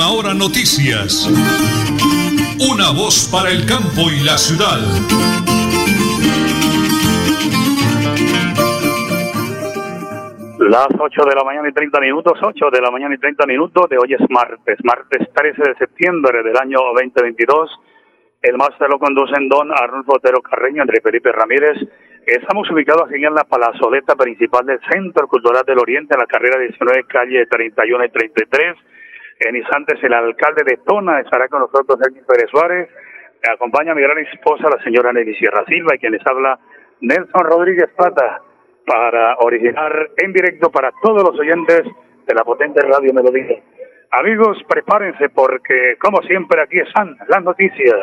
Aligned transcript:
Última 0.00 0.16
Hora 0.16 0.32
Noticias. 0.32 1.28
Una 2.72 2.88
voz 2.96 3.28
para 3.30 3.50
el 3.50 3.66
campo 3.66 4.08
y 4.08 4.24
la 4.24 4.38
ciudad. 4.38 4.80
Las 10.58 10.88
8 10.98 11.24
de 11.28 11.34
la 11.34 11.44
mañana 11.44 11.68
y 11.68 11.72
30 11.72 12.00
minutos, 12.00 12.32
8 12.40 12.70
de 12.72 12.80
la 12.80 12.90
mañana 12.90 13.14
y 13.14 13.18
30 13.18 13.44
minutos 13.44 13.90
de 13.90 13.98
hoy 13.98 14.14
es 14.14 14.24
martes, 14.30 14.78
martes 14.84 15.28
13 15.34 15.62
de 15.68 15.74
septiembre 15.76 16.42
del 16.44 16.56
año 16.56 16.78
2022. 16.94 17.70
El 18.40 18.56
máster 18.56 18.88
lo 18.88 18.98
conducen 18.98 19.50
don 19.50 19.70
Arnulfo 19.70 20.16
Otero 20.16 20.40
Carreño, 20.40 20.80
André 20.80 21.02
Felipe 21.02 21.30
Ramírez. 21.30 21.76
Estamos 22.24 22.70
ubicados 22.70 23.10
aquí 23.10 23.22
en 23.22 23.34
la 23.34 23.44
palazoleta 23.44 24.16
principal 24.16 24.64
del 24.64 24.80
Centro 24.90 25.28
Cultural 25.28 25.62
del 25.66 25.78
Oriente, 25.78 26.14
en 26.14 26.20
la 26.20 26.26
carrera 26.26 26.58
19, 26.58 27.04
calle 27.04 27.44
31 27.44 28.04
y 28.04 28.08
33. 28.08 28.76
En 29.40 29.56
instantes, 29.56 29.98
el 30.02 30.12
alcalde 30.12 30.64
de 30.66 30.76
Tona 30.84 31.20
estará 31.20 31.48
con 31.48 31.60
nosotros, 31.60 31.98
Elvin 32.06 32.24
Pérez 32.26 32.50
Suárez. 32.50 32.90
Me 33.42 33.54
acompaña 33.54 33.94
mi 33.94 34.02
gran 34.02 34.18
esposa, 34.18 34.68
la 34.68 34.82
señora 34.84 35.14
Nelly 35.14 35.34
Sierra 35.36 35.64
Silva, 35.66 35.94
y 35.94 35.98
quien 35.98 36.12
les 36.12 36.26
habla, 36.26 36.58
Nelson 37.00 37.44
Rodríguez 37.44 37.88
Plata, 37.96 38.42
para 38.86 39.36
originar 39.38 40.10
en 40.18 40.32
directo 40.34 40.70
para 40.70 40.92
todos 41.02 41.22
los 41.22 41.40
oyentes 41.40 41.84
de 42.26 42.34
la 42.34 42.44
potente 42.44 42.82
Radio 42.82 43.14
Melodía. 43.14 43.62
Amigos, 44.10 44.58
prepárense 44.68 45.30
porque, 45.30 45.96
como 45.98 46.20
siempre, 46.22 46.60
aquí 46.60 46.78
están 46.78 47.16
las 47.28 47.42
noticias. 47.42 47.96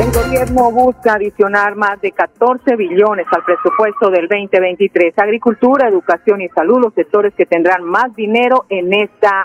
El 0.00 0.10
gobierno 0.10 0.72
busca 0.72 1.14
adicionar 1.14 1.76
más 1.76 2.00
de 2.00 2.10
14 2.10 2.74
billones 2.74 3.26
al 3.30 3.44
presupuesto 3.44 4.10
del 4.10 4.26
2023. 4.26 5.16
Agricultura, 5.18 5.88
educación 5.88 6.42
y 6.42 6.48
salud, 6.48 6.80
los 6.82 6.94
sectores 6.94 7.32
que 7.34 7.46
tendrán 7.46 7.84
más 7.84 8.12
dinero 8.16 8.66
en 8.68 8.92
esta 8.92 9.44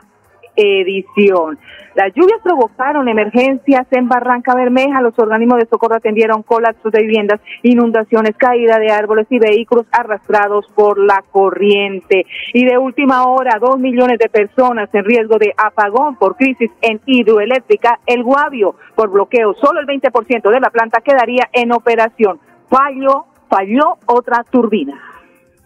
edición. 0.60 1.58
Las 1.96 2.14
lluvias 2.14 2.40
provocaron 2.44 3.10
emergencias 3.10 3.86
en 3.92 4.08
Barranca 4.08 4.56
Bermeja. 4.56 5.02
Los 5.02 5.18
organismos 5.18 5.60
de 5.60 5.66
socorro 5.66 5.96
atendieron 5.96 6.44
colapsos 6.44 6.92
de 6.92 7.02
viviendas, 7.02 7.42
inundaciones, 7.64 8.36
caída 8.38 8.78
de 8.80 8.92
árboles 8.92 9.28
y 9.30 9.40
vehículos 9.40 9.86
arrastrados 9.92 10.66
por 10.76 11.00
la 11.00 11.24
corriente. 11.32 12.26
Y 12.54 12.66
de 12.66 12.78
última 12.78 13.24
hora, 13.24 13.58
dos 13.60 13.80
millones 13.80 14.20
de 14.20 14.30
personas 14.30 14.90
en 14.94 15.04
riesgo 15.04 15.38
de 15.40 15.54
apagón 15.58 16.16
por 16.16 16.36
crisis 16.36 16.70
en 16.82 17.02
hidroeléctrica 17.06 18.00
El 18.06 18.24
Guavio. 18.24 18.76
Por 18.96 19.10
bloqueo, 19.10 19.56
solo 19.56 19.80
el 19.80 19.88
20% 19.88 20.52
de 20.52 20.60
la 20.60 20.70
planta 20.70 21.02
quedaría 21.02 21.50
en 21.52 21.72
operación. 21.72 22.40
Falló, 22.70 23.26
falló 23.50 23.98
otra 24.06 24.46
turbina. 24.50 25.19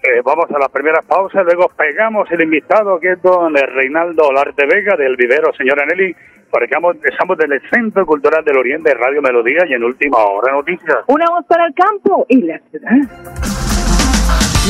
Eh, 0.03 0.21
vamos 0.21 0.51
a 0.51 0.59
la 0.59 0.67
primera 0.67 1.01
pausa, 1.01 1.43
luego 1.43 1.71
pegamos 1.77 2.29
el 2.29 2.41
invitado 2.41 2.99
que 2.99 3.13
es 3.13 3.21
don 3.21 3.53
Reinaldo 3.55 4.33
Larte 4.33 4.65
Vega 4.65 4.97
del 4.97 5.15
vivero, 5.15 5.53
señora 5.53 5.85
Nelly, 5.85 6.13
porque 6.51 6.65
estamos 7.09 7.37
del 7.37 7.61
Centro 7.71 8.05
Cultural 8.05 8.43
del 8.43 8.57
Oriente, 8.57 8.93
Radio 8.95 9.21
Melodía 9.21 9.63
y 9.65 9.73
en 9.73 9.83
Última 9.85 10.17
Hora 10.17 10.51
Noticias. 10.51 11.05
Una 11.07 11.25
voz 11.29 11.45
para 11.47 11.67
el 11.67 11.73
campo 11.73 12.25
y 12.27 12.41
la 12.41 12.59
ciudad. 12.69 12.91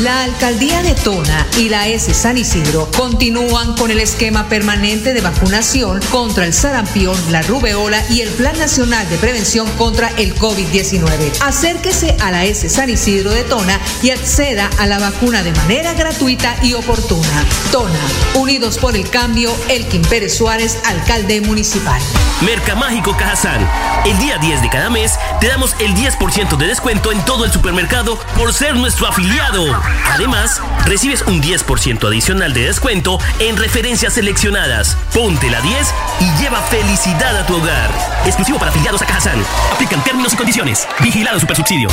La 0.02 0.24
alcaldía 0.24 0.82
de 0.82 0.96
Tona 0.96 1.46
y 1.60 1.70
la 1.70 1.88
S 1.88 2.12
San 2.16 2.36
Isidro 2.36 2.90
continúan 2.98 3.76
con 3.76 3.92
el 3.92 4.00
esquema 4.00 4.50
permanente 4.50 5.14
de 5.14 5.22
vacunación 5.22 6.00
contra 6.10 6.48
el 6.48 6.54
sarampión, 6.54 7.16
la 7.32 7.44
rubeola 7.44 8.04
y 8.10 8.22
el 8.22 8.30
Plan 8.30 8.58
Nacional 8.58 9.08
de 9.10 9.18
Prevención 9.18 9.70
contra 9.78 10.10
el 10.18 10.34
COVID-19. 10.34 11.42
Acérquese 11.42 12.18
a 12.22 12.32
la 12.32 12.44
S 12.44 12.68
San 12.70 12.90
Isidro 12.90 13.30
de 13.30 13.44
Tona 13.44 13.80
y 14.02 14.10
acceda 14.10 14.68
a 14.80 14.88
la 14.88 14.98
vacuna 14.98 15.44
de 15.44 15.52
manera 15.52 15.94
gratuita 15.94 16.56
y 16.64 16.74
oportuna. 16.74 17.46
Tona, 17.72 18.00
unidos 18.34 18.80
por 18.80 18.96
el 18.96 19.08
cambio, 19.12 19.56
Elkin 19.70 20.02
Pérez 20.02 20.36
Suárez, 20.36 20.80
alcalde 20.86 21.40
municipal. 21.42 22.02
Mercamágico 22.42 23.16
Cajazán. 23.16 23.70
El 24.06 24.18
día 24.18 24.40
10 24.40 24.64
de 24.64 24.70
cada 24.70 24.90
mes 24.90 25.20
te 25.40 25.48
damos 25.48 25.76
el 25.80 25.94
10% 25.94 26.58
de 26.58 26.66
descuento 26.66 27.12
en 27.12 27.24
todo 27.26 27.46
el 27.46 27.52
supermercado 27.52 28.18
por 28.36 28.54
ser 28.54 28.76
nuestro 28.76 29.08
afiliado. 29.08 29.53
Además, 30.14 30.62
recibes 30.86 31.22
un 31.28 31.42
10% 31.42 32.08
adicional 32.08 32.54
de 32.54 32.66
descuento 32.66 33.20
en 33.40 33.56
referencias 33.56 34.14
seleccionadas. 34.14 34.98
Ponte 35.14 35.50
la 35.50 35.62
10 35.62 35.94
y 36.22 36.42
lleva 36.42 36.60
felicidad 36.64 37.38
a 37.38 37.46
tu 37.46 37.58
hogar. 37.58 37.92
Exclusivo 38.26 38.58
para 38.58 38.72
afiliados 38.72 39.02
a 39.04 39.06
Cajazán. 39.06 39.44
Aplican 39.72 40.04
términos 40.04 40.34
y 40.34 40.38
condiciones. 40.38 40.88
Vigilado 41.02 41.40
Supersubsidio. 41.40 41.90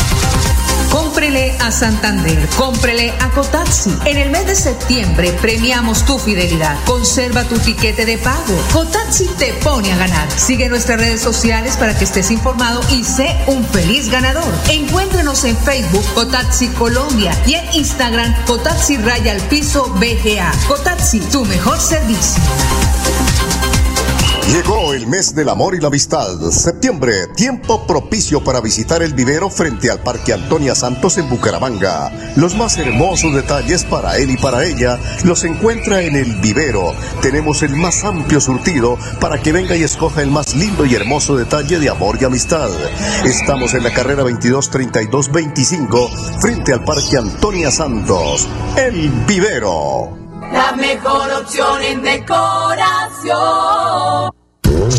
Cómprele 0.91 1.57
a 1.61 1.71
Santander, 1.71 2.49
cómprele 2.57 3.13
a 3.21 3.31
Cotaxi. 3.31 3.95
En 4.07 4.17
el 4.17 4.31
mes 4.31 4.47
de 4.47 4.57
septiembre 4.57 5.33
premiamos 5.41 6.05
tu 6.05 6.19
fidelidad. 6.19 6.77
Conserva 6.85 7.45
tu 7.45 7.59
tiquete 7.59 8.07
de 8.07 8.19
pago. 8.19 8.57
Cotaxi 8.73 9.27
te 9.39 9.53
pone 9.63 9.93
a 9.93 9.97
ganar. 9.97 10.31
Sigue 10.33 10.69
nuestras 10.69 10.99
redes 10.99 11.21
sociales 11.21 11.77
para 11.77 11.97
que 11.97 12.05
estés 12.05 12.31
informado 12.31 12.81
y 12.91 13.05
sé 13.05 13.37
un 13.47 13.65
feliz 13.67 14.09
ganador. 14.09 14.53
Encuéntrenos 14.69 15.45
en 15.45 15.57
Facebook 15.59 16.05
Cotaxi 16.15 16.69
Colombia 16.69 17.33
y 17.47 17.55
en 17.55 17.75
Instagram 17.75 18.35
Cotaxi 18.47 18.97
Raya 18.97 19.33
al 19.33 19.41
Piso 19.43 19.85
BGA. 19.95 20.51
Cotaxi, 20.69 21.21
tu 21.21 21.45
mejor 21.45 21.79
servicio. 21.79 22.43
Llegó 24.49 24.95
el 24.95 25.07
mes 25.07 25.35
del 25.35 25.49
amor 25.49 25.75
y 25.75 25.81
la 25.81 25.89
amistad. 25.89 26.29
Septiembre, 26.51 27.29
tiempo 27.37 27.87
propicio 27.87 28.43
para 28.43 28.61
visitar 28.61 29.03
el 29.03 29.15
vivero 29.15 29.49
frente 29.49 29.91
al 29.91 30.01
Parque 30.01 30.33
Antonia 30.33 30.75
Santos 30.75 31.19
en 31.19 31.29
Bucaramanga. 31.29 32.11
Los 32.37 32.57
más 32.57 32.77
hermosos 32.79 33.35
detalles 33.35 33.85
para 33.85 34.17
él 34.17 34.31
y 34.31 34.37
para 34.37 34.65
ella 34.65 34.99
los 35.25 35.45
encuentra 35.45 36.03
en 36.03 36.17
el 36.17 36.41
vivero. 36.41 36.93
Tenemos 37.23 37.63
el 37.63 37.77
más 37.77 38.03
amplio 38.03 38.41
surtido 38.41 38.99
para 39.21 39.41
que 39.41 39.53
venga 39.53 39.77
y 39.77 39.85
escoja 39.85 40.23
el 40.23 40.31
más 40.31 40.55
lindo 40.55 40.85
y 40.85 40.95
hermoso 40.95 41.37
detalle 41.37 41.79
de 41.79 41.91
amor 41.91 42.19
y 42.21 42.25
amistad. 42.25 42.71
Estamos 43.25 43.75
en 43.75 43.85
la 43.85 43.93
carrera 43.93 44.23
223225 44.23 46.09
frente 46.41 46.73
al 46.73 46.83
Parque 46.85 47.19
Antonia 47.19 47.71
Santos. 47.71 48.49
El 48.77 49.11
vivero. 49.27 50.30
La 50.53 50.73
mejor 50.73 51.33
opción 51.33 51.83
en 51.83 52.03
decoración. 52.03 53.41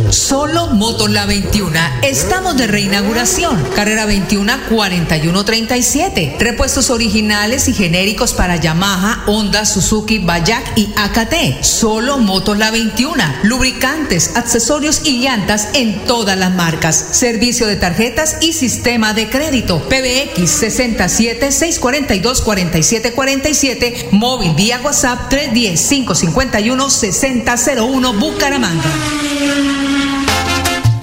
Solo 0.10 0.68
Motos 0.68 1.10
La 1.10 1.26
21. 1.26 1.72
Estamos 2.04 2.56
de 2.56 2.68
reinauguración. 2.68 3.64
Carrera 3.76 4.06
21 4.06 4.54
4137. 4.70 6.36
Repuestos 6.40 6.90
originales 6.90 7.68
y 7.68 7.74
genéricos 7.74 8.34
para 8.34 8.58
Yamaha, 8.58 9.24
Honda, 9.28 9.66
Suzuki, 9.66 10.20
Bayak 10.20 10.78
y 10.78 10.94
AKT. 10.96 11.64
Solo 11.64 12.20
Motos 12.20 12.58
La 12.58 12.70
21. 12.70 13.24
Lubricantes, 13.44 14.36
accesorios 14.36 15.02
y 15.04 15.20
llantas 15.20 15.70
en 15.74 16.06
todas 16.06 16.38
las 16.38 16.54
marcas. 16.54 17.08
Servicio 17.12 17.66
de 17.66 17.76
tarjetas 17.76 18.38
y 18.42 18.54
sistema 18.54 19.14
de 19.14 19.30
crédito. 19.30 19.82
PBX 19.90 20.50
67 20.50 21.52
642 21.52 22.42
4747. 22.42 24.10
Móvil 24.12 24.54
vía 24.54 24.80
WhatsApp 24.84 25.30
310 25.30 25.88
551 25.88 26.90
6001 26.90 28.14
Bucaramanga. 28.14 29.71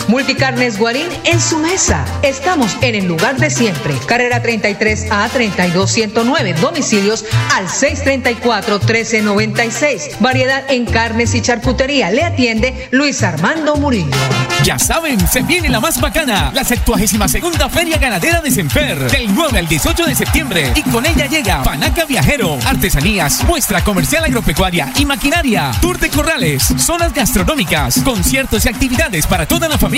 Multicarnes 0.09 0.79
Guarín 0.79 1.07
en 1.25 1.39
su 1.39 1.59
mesa. 1.59 2.03
Estamos 2.23 2.75
en 2.81 2.95
el 2.95 3.07
lugar 3.07 3.37
de 3.37 3.51
siempre. 3.51 3.95
Carrera 4.07 4.41
33 4.41 5.09
a 5.11 5.29
32109. 5.29 6.55
Domicilios 6.55 7.27
al 7.55 7.67
634-1396. 7.67 10.19
Variedad 10.19 10.65
en 10.71 10.87
carnes 10.87 11.35
y 11.35 11.43
charcutería. 11.43 12.11
Le 12.11 12.25
atiende 12.25 12.89
Luis 12.91 13.23
Armando 13.23 13.77
Murillo. 13.77 14.17
Ya 14.65 14.79
saben, 14.79 15.21
se 15.29 15.43
viene 15.43 15.69
la 15.69 15.79
más 15.79 16.01
bacana, 16.01 16.51
la 16.53 16.65
72 16.65 17.31
segunda 17.31 17.69
Feria 17.69 17.99
Ganadera 17.99 18.41
de 18.41 18.51
Semper, 18.51 19.11
del 19.11 19.33
9 19.33 19.57
al 19.59 19.69
18 19.69 20.07
de 20.07 20.15
septiembre. 20.15 20.73
Y 20.75 20.83
con 20.83 21.05
ella 21.07 21.27
llega 21.27 21.63
Panaca 21.63 22.07
Viajero, 22.07 22.59
artesanías, 22.67 23.45
muestra 23.45 23.85
comercial 23.85 24.25
agropecuaria 24.25 24.91
y 24.97 25.07
maquinaria, 25.07 25.71
tour 25.81 25.97
de 25.99 26.11
corrales, 26.11 26.75
zonas 26.77 27.15
gastronómicas, 27.15 28.03
conciertos 28.03 28.67
y 28.67 28.69
actividades 28.69 29.27
para 29.27 29.47
toda 29.47 29.69
la 29.69 29.79
familia. 29.79 29.98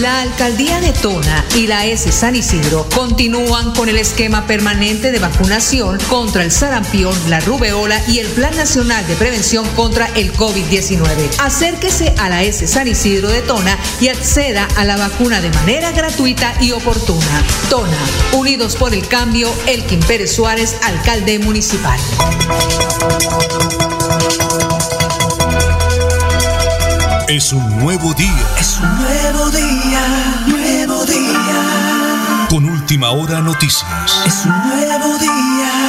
La 0.00 0.22
alcaldía 0.22 0.80
de 0.80 0.92
Tona 0.92 1.44
y 1.54 1.68
la 1.68 1.86
S 1.86 2.10
San 2.10 2.34
Isidro 2.34 2.88
continúan 2.94 3.72
con 3.74 3.88
el 3.88 3.96
esquema 3.96 4.44
permanente 4.44 5.12
de 5.12 5.20
vacunación 5.20 5.98
contra 6.08 6.42
el 6.42 6.50
sarampión, 6.50 7.14
la 7.28 7.38
rubeola 7.38 8.02
y 8.08 8.18
el 8.18 8.26
Plan 8.28 8.56
Nacional 8.56 9.06
de 9.06 9.14
Prevención 9.14 9.64
contra 9.76 10.06
el 10.16 10.32
COVID-19. 10.32 11.38
Acérquese 11.38 12.12
a 12.18 12.28
la 12.28 12.42
S 12.42 12.66
San 12.66 12.88
Isidro 12.88 13.28
de 13.28 13.42
Tona 13.42 13.78
y 14.00 14.08
acceda 14.08 14.66
a 14.76 14.84
la 14.84 14.96
vacuna 14.96 15.40
de 15.40 15.50
manera 15.50 15.92
gratuita 15.92 16.52
y 16.60 16.72
oportuna. 16.72 17.44
Tona, 17.70 17.98
Unidos 18.32 18.74
por 18.74 18.94
el 18.94 19.06
Cambio, 19.06 19.48
Elkin 19.66 20.00
Pérez 20.00 20.34
Suárez, 20.34 20.76
alcalde 20.82 21.38
municipal. 21.38 22.00
Es 27.34 27.52
un 27.52 27.68
nuevo 27.80 28.14
día. 28.14 28.46
Es 28.60 28.78
un 28.78 28.96
nuevo 28.96 29.50
día, 29.50 30.44
nuevo 30.46 31.04
día. 31.04 32.46
Con 32.48 32.64
última 32.64 33.10
hora 33.10 33.40
noticias. 33.40 33.82
Es 34.24 34.44
un 34.44 34.52
nuevo 34.68 35.18
día, 35.18 35.83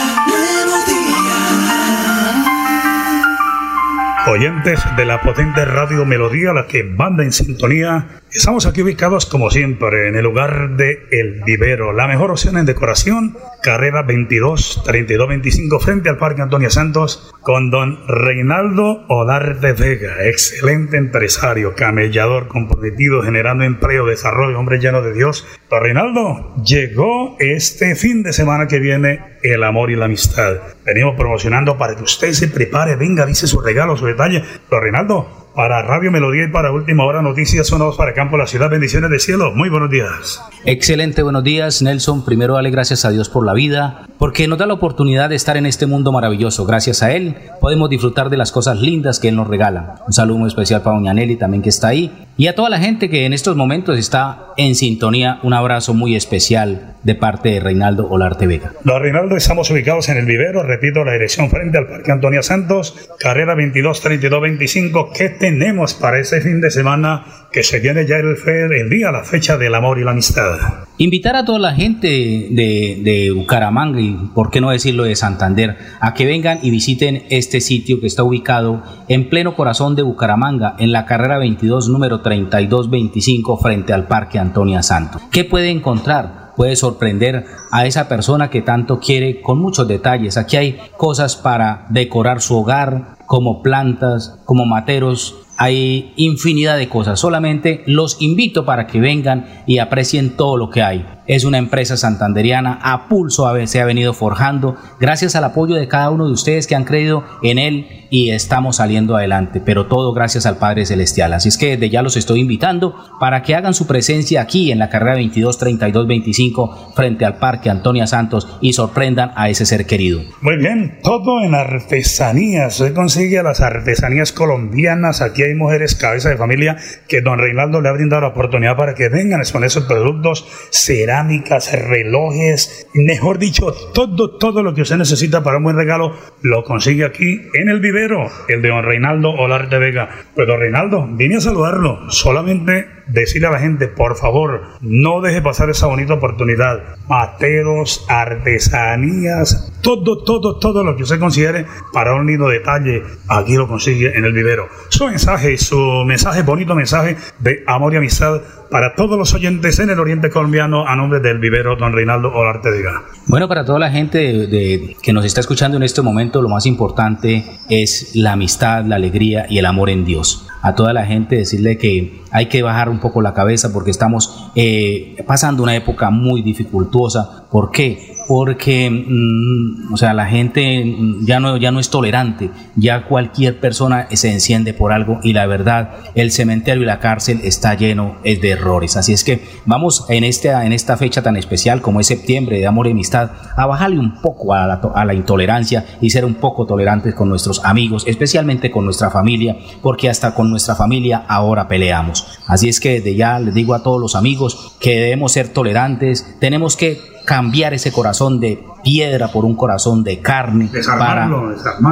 Oyentes 4.28 4.80
de 4.98 5.06
la 5.06 5.22
potente 5.22 5.66
radio 5.66 6.04
Melodía, 6.04 6.52
la 6.52 6.66
que 6.66 6.84
manda 6.84 7.24
en 7.24 7.32
sintonía 7.32 8.22
Estamos 8.36 8.66
aquí 8.66 8.82
ubicados 8.82 9.26
como 9.26 9.50
siempre 9.50 10.10
en 10.10 10.18
el 10.18 10.24
lugar 10.26 10.72
de 10.72 11.08
El 11.10 11.42
Vivero, 11.46 11.94
la 11.94 12.06
mejor 12.06 12.32
opción 12.32 12.58
en 12.58 12.66
decoración, 12.66 13.38
carrera 13.64 14.02
22 14.02 14.84
32 14.84 15.30
25 15.30 15.80
frente 15.80 16.10
al 16.10 16.18
Parque 16.18 16.42
Antonio 16.42 16.70
Santos 16.70 17.34
con 17.40 17.72
don 17.72 18.06
Reinaldo 18.10 19.06
Olarte 19.08 19.72
Vega, 19.72 20.26
excelente 20.26 20.98
empresario, 20.98 21.76
camellador 21.76 22.50
comprometido, 22.50 23.22
generando 23.24 23.64
empleo, 23.64 24.06
desarrollo, 24.06 24.60
hombre 24.60 24.80
lleno 24.80 25.02
de 25.02 25.14
Dios. 25.14 25.48
Don 25.70 25.82
Reinaldo, 25.82 26.56
llegó 26.62 27.38
este 27.40 27.96
fin 27.96 28.22
de 28.22 28.34
semana 28.34 28.68
que 28.68 28.80
viene 28.80 29.38
el 29.44 29.64
amor 29.64 29.92
y 29.92 29.96
la 29.96 30.06
amistad. 30.06 30.58
Venimos 30.86 31.16
promocionando 31.16 31.78
para 31.78 31.96
que 31.96 32.04
usted 32.04 32.32
se 32.34 32.48
prepare, 32.48 32.96
venga, 32.96 33.26
dice 33.26 33.48
su 33.48 33.60
regalo, 33.60 33.98
su 33.98 34.06
detalle. 34.06 34.44
Don 34.70 34.82
Reinaldo, 34.82 35.45
para 35.56 35.82
Radio 35.82 36.12
Melodía 36.12 36.44
y 36.44 36.52
para 36.52 36.72
Última 36.72 37.06
Hora 37.06 37.22
Noticias 37.22 37.68
Sonados 37.68 37.96
para 37.96 38.14
Campo, 38.14 38.36
la 38.38 38.46
ciudad. 38.46 38.70
Bendiciones 38.70 39.10
de 39.10 39.20
cielo. 39.20 39.54
Muy 39.56 39.70
buenos 39.70 39.90
días. 39.90 40.42
Excelente, 40.66 41.24
buenos 41.24 41.44
días, 41.44 41.82
Nelson. 41.82 42.26
Primero, 42.26 42.56
dale 42.56 42.72
gracias 42.72 43.06
a 43.06 43.12
Dios 43.12 43.30
por 43.30 43.46
la 43.46 43.54
vida, 43.54 44.06
porque 44.18 44.48
nos 44.50 44.60
da 44.60 44.66
la 44.66 44.74
oportunidad 44.74 45.30
de 45.30 45.36
estar 45.36 45.56
en 45.56 45.66
este 45.66 45.86
mundo 45.86 46.12
maravilloso. 46.12 46.66
Gracias 46.66 47.02
a 47.04 47.14
Él 47.14 47.36
podemos 47.62 47.90
disfrutar 47.90 48.30
de 48.30 48.38
las 48.38 48.52
cosas 48.52 48.82
lindas 48.82 49.20
que 49.20 49.30
Él 49.30 49.38
nos 49.38 49.48
regala. 49.48 49.96
Un 50.06 50.14
saludo 50.14 50.40
muy 50.40 50.48
especial 50.48 50.82
para 50.82 50.98
Doña 50.98 51.14
Nelly 51.14 51.38
también 51.38 51.64
que 51.64 51.70
está 51.70 51.88
ahí. 51.88 52.12
Y 52.38 52.48
a 52.48 52.56
toda 52.56 52.70
la 52.70 52.80
gente 52.80 53.10
que 53.10 53.26
en 53.26 53.32
estos 53.32 53.56
momentos 53.56 53.98
está 53.98 54.48
en 54.58 54.76
sintonía, 54.76 55.40
un 55.44 55.54
abrazo 55.54 55.94
muy 55.94 56.18
especial 56.18 56.96
de 57.04 57.16
parte 57.16 57.50
de 57.50 57.60
Reinaldo 57.62 58.10
Olarte 58.10 58.46
Vega. 58.46 58.74
Don 58.84 59.02
Reinaldo, 59.02 59.38
estamos 59.38 59.70
ubicados 59.72 60.10
en 60.10 60.18
el 60.18 60.26
vivero, 60.26 60.64
repito, 60.64 61.06
la 61.06 61.14
dirección 61.14 61.50
frente 61.50 61.78
al 61.78 61.88
Parque 61.88 62.12
Antonia 62.12 62.42
Santos, 62.42 63.10
carrera 63.20 63.56
22 63.56 64.02
32 64.02 64.42
25. 64.42 65.12
¿Qué 65.46 65.52
tenemos 65.52 65.94
para 65.94 66.20
ese 66.20 66.42
fin 66.42 66.60
de 66.60 66.72
semana 66.72 67.24
que 67.52 67.62
se 67.62 67.80
viene 67.80 68.08
ya 68.08 68.16
el, 68.16 68.36
el 68.74 68.90
día, 68.90 69.12
la 69.12 69.24
fecha 69.24 69.58
del 69.60 69.76
amor 69.76 70.00
y 70.00 70.04
la 70.04 70.10
amistad? 70.10 70.58
Invitar 70.98 71.36
a 71.36 71.46
toda 71.46 71.60
la 71.60 71.76
gente 71.76 72.08
de, 72.08 73.00
de 73.04 73.32
Bucaramanga 73.32 74.02
y, 74.02 74.18
por 74.34 74.50
qué 74.50 74.60
no 74.60 74.72
decirlo, 74.72 75.04
de 75.04 75.16
Santander, 75.16 75.78
a 76.00 76.16
que 76.16 76.26
vengan 76.26 76.58
y 76.64 76.72
visiten 76.72 77.26
este 77.30 77.62
sitio 77.62 78.02
que 78.02 78.08
está 78.08 78.24
ubicado 78.24 78.82
en 79.08 79.30
pleno 79.30 79.56
corazón 79.56 79.96
de 79.96 80.02
Bucaramanga, 80.02 80.76
en 80.80 80.92
la 80.92 81.06
carrera 81.06 81.38
22, 81.38 81.90
número 81.90 82.22
3225, 82.22 83.58
frente 83.58 83.94
al 83.94 84.08
Parque 84.08 84.40
Antonia 84.40 84.82
Santos. 84.82 85.22
¿Qué 85.32 85.44
puede 85.44 85.70
encontrar? 85.70 86.46
puede 86.56 86.76
sorprender 86.76 87.46
a 87.72 87.86
esa 87.86 88.08
persona 88.08 88.50
que 88.50 88.62
tanto 88.62 89.00
quiere 89.00 89.42
con 89.42 89.60
muchos 89.60 89.88
detalles. 89.88 90.38
Aquí 90.38 90.58
hay 90.58 90.80
cosas 90.98 91.36
para 91.36 91.86
decorar 91.90 92.42
su 92.42 92.56
hogar, 92.58 93.15
como 93.26 93.62
plantas, 93.62 94.40
como 94.46 94.66
materos, 94.66 95.36
hay 95.58 96.14
infinidad 96.16 96.78
de 96.78 96.90
cosas. 96.90 97.20
Solamente 97.20 97.84
los 97.88 98.22
invito 98.22 98.66
para 98.66 98.88
que 98.88 99.00
vengan 99.00 99.64
y 99.66 99.80
aprecien 99.80 100.36
todo 100.36 100.58
lo 100.58 100.70
que 100.70 100.84
hay. 100.84 101.06
Es 101.28 101.44
una 101.44 101.58
empresa 101.58 101.98
santanderiana 101.98 102.80
a 102.84 103.08
pulso 103.08 103.48
a 103.48 103.56
se 103.66 103.82
ha 103.82 103.86
venido 103.86 104.14
forjando 104.14 104.76
gracias 105.00 105.36
al 105.36 105.44
apoyo 105.46 105.76
de 105.76 105.88
cada 105.88 106.12
uno 106.12 106.28
de 106.28 106.34
ustedes 106.34 106.68
que 106.68 106.76
han 106.76 106.84
creído 106.84 107.24
en 107.42 107.58
él 107.58 108.06
y 108.10 108.32
estamos 108.32 108.76
saliendo 108.76 109.16
adelante, 109.16 109.62
pero 109.64 109.88
todo 109.88 110.14
gracias 110.14 110.46
al 110.46 110.58
Padre 110.58 110.86
Celestial. 110.86 111.34
Así 111.34 111.50
es 111.50 111.58
que 111.58 111.72
desde 111.72 111.90
ya 111.90 112.04
los 112.04 112.18
estoy 112.18 112.42
invitando 112.42 112.96
para 113.20 113.42
que 113.42 113.56
hagan 113.56 113.74
su 113.74 113.88
presencia 113.88 114.42
aquí 114.42 114.72
en 114.72 114.80
la 114.80 114.90
carrera 114.90 115.16
22 115.16 115.58
32 115.58 116.08
25 116.08 116.94
frente 116.96 117.26
al 117.26 117.38
Parque 117.38 117.70
Antonia 117.70 118.06
Santos 118.06 118.48
y 118.62 118.74
sorprendan 118.74 119.32
a 119.36 119.50
ese 119.50 119.66
ser 119.66 119.86
querido. 119.86 120.22
Muy 120.42 120.58
bien, 120.58 121.00
todo 121.02 121.42
en 121.42 121.56
artesanías. 121.56 122.76
Se 122.76 122.94
consigue 122.94 123.42
las 123.42 123.62
artesanías 123.62 124.32
colombianas. 124.32 125.22
Aquí 125.22 125.44
hay 125.44 125.56
mujeres 125.56 125.96
cabeza 125.96 126.30
de 126.30 126.38
familia 126.38 126.78
que 127.08 127.22
don 127.22 127.40
Reinaldo 127.40 127.82
le 127.82 127.90
ha 127.90 127.94
brindado 127.94 128.22
la 128.22 128.28
oportunidad 128.30 128.78
para 128.78 128.94
que 128.94 129.10
vengan 129.10 129.40
a 129.40 129.44
exponer 129.44 129.72
sus 129.72 129.86
productos. 129.86 130.46
Será 130.70 131.15
cerámicas, 131.16 131.72
relojes, 131.72 132.88
mejor 132.94 133.40
dicho, 133.40 133.74
todo, 133.94 134.38
todo 134.38 134.62
lo 134.64 134.74
que 134.74 134.82
usted 134.82 134.98
necesita 134.98 135.44
para 135.44 135.58
un 135.58 135.64
buen 135.64 135.78
regalo 135.78 136.14
lo 136.42 136.64
consigue 136.64 137.06
aquí 137.06 137.42
en 137.54 137.70
el 137.70 137.80
vivero, 137.80 138.30
el 138.50 138.62
de 138.62 138.70
don 138.70 138.84
Reinaldo 138.84 139.30
Olarte 139.32 139.78
Vega. 139.78 140.10
Pues 140.36 140.46
don 140.48 140.60
Reinaldo, 140.60 141.08
vine 141.10 141.38
a 141.38 141.42
saludarlo, 141.42 142.12
solamente 142.12 142.95
decirle 143.08 143.48
a 143.48 143.52
la 143.52 143.60
gente, 143.60 143.88
por 143.88 144.16
favor, 144.16 144.64
no 144.82 145.22
deje 145.22 145.42
pasar 145.42 145.70
esa 145.70 145.88
bonita 145.88 146.14
oportunidad. 146.14 146.96
Materos, 147.08 148.06
artesanías, 148.10 149.74
todo, 149.82 150.24
todo, 150.24 150.58
todo 150.58 150.84
lo 150.84 150.96
que 150.96 151.04
usted 151.04 151.20
considere 151.20 151.66
para 151.94 152.16
un 152.16 152.28
lindo 152.28 152.48
detalle, 152.48 153.04
aquí 153.28 153.56
lo 153.56 153.68
consigue 153.68 154.18
en 154.18 154.26
el 154.26 154.34
vivero. 154.34 154.68
Su 154.90 155.08
mensaje, 155.08 155.58
su 155.58 156.04
mensaje, 156.06 156.42
bonito 156.42 156.76
mensaje 156.76 157.18
de 157.40 157.64
amor 157.68 157.94
y 157.94 157.98
amistad 157.98 158.42
para 158.70 158.96
todos 158.96 159.18
los 159.18 159.34
oyentes 159.34 159.80
en 159.80 159.90
el 159.90 160.00
Oriente 160.00 160.30
Colombiano 160.30 160.88
a 160.88 160.96
nombre 160.96 161.20
del 161.20 161.40
vivero 161.40 161.76
Don 161.76 161.94
Reinaldo 161.94 162.34
Olarte 162.34 162.72
Vega. 162.72 163.04
Bueno, 163.28 163.48
para 163.48 163.64
toda 163.64 163.80
la 163.80 163.92
gente 163.92 164.96
que 165.02 165.14
nos 165.14 165.26
está 165.26 165.42
escuchando 165.42 165.78
en 165.78 165.84
este 165.84 166.02
momento, 166.02 166.42
lo 166.42 166.50
más 166.50 166.66
importante 166.66 167.46
es 167.70 168.16
la 168.16 168.34
amistad, 168.34 168.84
la 168.86 168.96
alegría 168.96 169.46
y 169.50 169.60
el 169.60 169.66
amor 169.66 169.90
en 169.90 170.06
Dios 170.06 170.48
a 170.66 170.74
toda 170.74 170.94
la 170.94 171.06
gente, 171.06 171.36
decirle 171.36 171.78
que 171.78 172.24
hay 172.32 172.48
que 172.48 172.64
bajar 172.64 172.90
un 172.90 173.00
poco 173.00 173.22
la 173.22 173.36
cabeza 173.36 173.72
porque 173.72 173.92
estamos 173.92 174.50
eh, 174.56 175.16
pasando 175.28 175.62
una 175.62 175.76
época 175.76 176.10
muy 176.10 176.42
dificultuosa. 176.42 177.46
¿Por 177.52 177.70
qué? 177.70 178.15
Porque 178.28 178.90
mm, 178.90 179.94
o 179.94 179.98
sea, 179.98 180.14
la 180.14 180.26
gente 180.26 180.84
ya 181.22 181.40
no, 181.40 181.58
ya 181.58 181.72
no 181.72 181.80
es 181.80 181.90
tolerante, 181.90 182.50
ya 182.76 183.06
cualquier 183.06 183.60
persona 183.60 184.08
se 184.12 184.32
enciende 184.32 184.74
por 184.74 184.92
algo 184.92 185.20
y 185.24 185.34
la 185.34 185.46
verdad, 185.46 185.92
el 186.16 186.32
cementerio 186.32 186.84
y 186.84 186.86
la 186.86 187.00
cárcel 187.00 187.42
está 187.44 187.74
lleno 187.76 188.18
de 188.24 188.50
errores. 188.50 188.98
Así 188.98 189.14
es 189.14 189.24
que 189.24 189.44
vamos 189.66 190.06
en, 190.10 190.24
este, 190.24 190.50
en 190.50 190.74
esta 190.74 190.98
fecha 190.98 191.22
tan 191.22 191.38
especial 191.38 191.82
como 191.82 192.00
es 192.00 192.08
septiembre 192.08 192.60
de 192.60 192.68
amor 192.68 192.88
y 192.88 192.92
amistad 192.92 193.32
a 193.56 193.66
bajarle 193.66 194.00
un 194.00 194.22
poco 194.22 194.54
a 194.54 194.68
la, 194.68 194.82
a 194.94 195.06
la 195.06 195.14
intolerancia 195.14 195.86
y 196.02 196.10
ser 196.10 196.26
un 196.26 196.36
poco 196.36 196.66
tolerantes 196.66 197.16
con 197.16 197.30
nuestros 197.30 197.64
amigos, 197.64 198.04
especialmente 198.08 198.72
con 198.72 198.86
nuestra 198.86 199.10
familia, 199.10 199.58
porque 199.82 200.10
hasta 200.10 200.34
con 200.34 200.50
nuestra 200.50 200.76
familia 200.76 201.26
ahora 201.28 201.68
peleamos. 201.68 202.40
Así 202.48 202.70
es 202.70 202.80
que 202.80 203.02
de 203.02 203.16
ya 203.16 203.40
les 203.40 203.54
digo 203.54 203.74
a 203.74 203.84
todos 203.84 204.00
los 204.00 204.16
amigos 204.16 204.76
que 204.80 205.00
debemos 205.00 205.32
ser 205.32 205.50
tolerantes, 205.50 206.38
tenemos 206.40 206.76
que 206.76 207.15
cambiar 207.26 207.74
ese 207.74 207.92
corazón 207.92 208.40
de 208.40 208.64
piedra 208.86 209.30
por 209.30 209.46
un 209.46 209.56
corazón 209.56 210.04
de 210.04 210.20
carne 210.20 210.70
para 210.86 211.28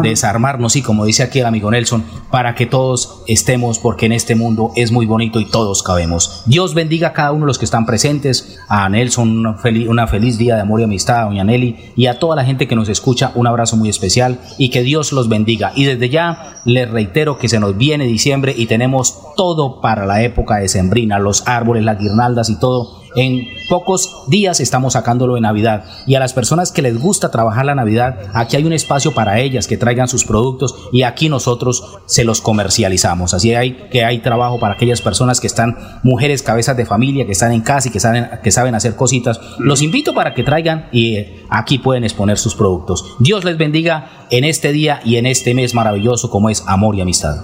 desarmarnos, 0.03 0.75
y 0.75 0.83
como 0.83 1.05
dice 1.05 1.23
aquí 1.23 1.39
el 1.39 1.47
amigo 1.47 1.71
Nelson, 1.71 2.03
para 2.29 2.53
que 2.53 2.67
todos 2.67 3.23
estemos, 3.27 3.79
porque 3.79 4.05
en 4.05 4.11
este 4.11 4.35
mundo 4.35 4.71
es 4.75 4.91
muy 4.91 5.07
bonito 5.07 5.39
y 5.39 5.45
todos 5.45 5.81
cabemos. 5.81 6.43
Dios 6.45 6.75
bendiga 6.75 7.07
a 7.09 7.13
cada 7.13 7.31
uno 7.31 7.45
de 7.45 7.47
los 7.47 7.57
que 7.57 7.65
están 7.65 7.87
presentes, 7.87 8.59
a 8.69 8.87
Nelson 8.89 9.39
una 9.39 9.55
feliz, 9.55 9.87
una 9.87 10.05
feliz 10.05 10.37
día 10.37 10.53
de 10.55 10.61
amor 10.61 10.81
y 10.81 10.83
amistad, 10.83 11.21
a 11.21 11.23
doña 11.23 11.43
Nelly 11.43 11.93
y 11.95 12.05
a 12.05 12.19
toda 12.19 12.35
la 12.35 12.45
gente 12.45 12.67
que 12.67 12.75
nos 12.75 12.89
escucha, 12.89 13.31
un 13.33 13.47
abrazo 13.47 13.75
muy 13.75 13.89
especial 13.89 14.39
y 14.59 14.69
que 14.69 14.83
Dios 14.83 15.13
los 15.13 15.27
bendiga. 15.27 15.71
Y 15.75 15.85
desde 15.85 16.09
ya 16.09 16.57
les 16.63 16.91
reitero 16.91 17.39
que 17.39 17.49
se 17.49 17.59
nos 17.59 17.75
viene 17.75 18.05
diciembre 18.05 18.53
y 18.55 18.67
tenemos 18.67 19.17
todo 19.35 19.81
para 19.81 20.05
la 20.05 20.21
época 20.21 20.57
de 20.57 20.69
Sembrina, 20.69 21.17
los 21.17 21.47
árboles, 21.47 21.83
las 21.83 21.97
guirnaldas 21.97 22.51
y 22.51 22.59
todo 22.59 23.01
en 23.15 23.47
pocos 23.69 24.23
días 24.27 24.59
estamos 24.59 24.93
sacándolo 24.93 25.35
de 25.35 25.41
Navidad 25.41 25.85
y 26.05 26.15
a 26.15 26.19
las 26.19 26.33
personas 26.33 26.71
que 26.71 26.81
les 26.83 26.99
gusta 26.99 27.31
trabajar 27.31 27.65
la 27.65 27.75
Navidad, 27.75 28.19
aquí 28.33 28.55
hay 28.55 28.65
un 28.65 28.73
espacio 28.73 29.13
para 29.13 29.39
ellas 29.39 29.67
que 29.67 29.77
traigan 29.77 30.07
sus 30.07 30.25
productos 30.25 30.89
y 30.91 31.03
aquí 31.03 31.29
nosotros 31.29 31.99
se 32.05 32.23
los 32.23 32.41
comercializamos. 32.41 33.33
Así 33.33 33.53
que 33.91 34.05
hay 34.05 34.19
trabajo 34.19 34.59
para 34.59 34.75
aquellas 34.75 35.01
personas 35.01 35.39
que 35.39 35.47
están 35.47 35.77
mujeres 36.03 36.43
cabezas 36.43 36.77
de 36.77 36.85
familia, 36.85 37.25
que 37.25 37.31
están 37.31 37.51
en 37.51 37.61
casa 37.61 37.89
y 37.89 37.91
que 37.91 37.99
saben, 37.99 38.29
que 38.43 38.51
saben 38.51 38.75
hacer 38.75 38.95
cositas. 38.95 39.39
Los 39.57 39.81
invito 39.81 40.13
para 40.13 40.33
que 40.33 40.43
traigan 40.43 40.89
y 40.91 41.15
eh, 41.15 41.45
aquí 41.49 41.79
pueden 41.79 42.03
exponer 42.03 42.37
sus 42.37 42.55
productos. 42.55 43.15
Dios 43.19 43.43
les 43.43 43.57
bendiga 43.57 44.27
en 44.29 44.43
este 44.43 44.71
día 44.71 44.99
y 45.03 45.17
en 45.17 45.25
este 45.25 45.53
mes 45.53 45.73
maravilloso 45.73 46.29
como 46.29 46.49
es 46.49 46.63
amor 46.67 46.95
y 46.95 47.01
amistad. 47.01 47.35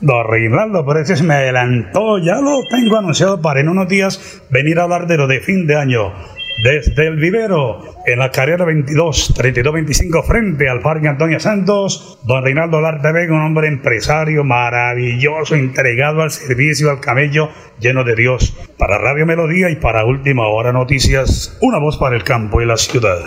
Don 0.00 0.26
Reinaldo 0.26 0.84
Precios 0.86 1.22
me 1.22 1.34
adelantó, 1.34 2.18
ya 2.18 2.36
lo 2.40 2.60
tengo 2.70 2.96
anunciado 2.96 3.42
para 3.42 3.60
en 3.60 3.68
unos 3.68 3.88
días 3.88 4.40
venir 4.50 4.78
a 4.78 4.84
hablar 4.84 5.06
de 5.06 5.18
lo 5.18 5.26
de 5.26 5.40
fin 5.40 5.66
de 5.66 5.76
año. 5.76 6.12
Desde 6.62 7.06
el 7.06 7.16
vivero, 7.16 7.94
en 8.04 8.18
la 8.18 8.30
carrera 8.30 8.66
22, 8.66 9.34
32-25, 9.34 10.26
frente 10.26 10.68
al 10.68 10.80
Parque 10.80 11.08
Antonio 11.08 11.40
Santos, 11.40 12.18
don 12.24 12.44
Reinaldo 12.44 12.82
Larte 12.82 13.12
Vega, 13.12 13.34
un 13.34 13.40
hombre 13.40 13.68
empresario 13.68 14.44
maravilloso, 14.44 15.54
entregado 15.54 16.20
al 16.20 16.30
servicio, 16.30 16.90
al 16.90 17.00
camello, 17.00 17.48
lleno 17.80 18.04
de 18.04 18.14
Dios. 18.14 18.54
Para 18.76 18.98
Radio 18.98 19.24
Melodía 19.24 19.70
y 19.70 19.76
para 19.76 20.04
Última 20.04 20.48
Hora 20.48 20.72
Noticias, 20.72 21.56
una 21.62 21.78
voz 21.78 21.96
para 21.96 22.14
el 22.14 22.24
campo 22.24 22.60
y 22.60 22.66
la 22.66 22.76
ciudad. 22.76 23.20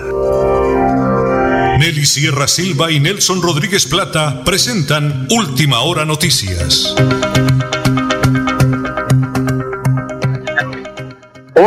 Nelly 1.79 2.05
Sierra 2.05 2.47
Silva 2.47 2.91
y 2.91 2.99
Nelson 2.99 3.41
Rodríguez 3.41 3.87
Plata 3.87 4.43
presentan 4.45 5.27
Última 5.31 5.79
Hora 5.81 6.05
Noticias. 6.05 6.95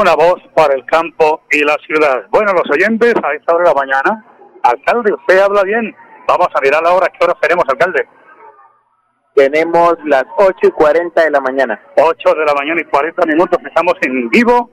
Una 0.07 0.15
voz 0.15 0.41
para 0.55 0.73
el 0.75 0.85
campo 0.85 1.43
y 1.51 1.65
la 1.65 1.77
ciudad. 1.85 2.27
Bueno, 2.31 2.53
los 2.53 2.71
oyentes, 2.71 3.13
a 3.25 3.35
esta 3.35 3.57
hora 3.57 3.65
de 3.65 3.75
la 3.75 3.75
mañana, 3.75 4.25
alcalde, 4.63 5.13
usted 5.13 5.41
habla 5.41 5.65
bien. 5.65 5.97
Vamos 6.29 6.47
a 6.55 6.61
mirar 6.61 6.81
la 6.81 6.93
hora, 6.93 7.09
¿qué 7.09 7.25
hora 7.25 7.37
tenemos, 7.41 7.65
alcalde? 7.69 8.07
Tenemos 9.35 9.95
las 10.05 10.23
8 10.37 10.59
y 10.63 10.71
40 10.71 11.25
de 11.25 11.31
la 11.33 11.41
mañana. 11.41 11.83
8 11.97 12.35
de 12.39 12.45
la 12.45 12.55
mañana 12.55 12.81
y 12.81 12.85
40 12.85 13.27
minutos, 13.27 13.59
estamos 13.67 13.95
en 14.03 14.29
vivo, 14.31 14.71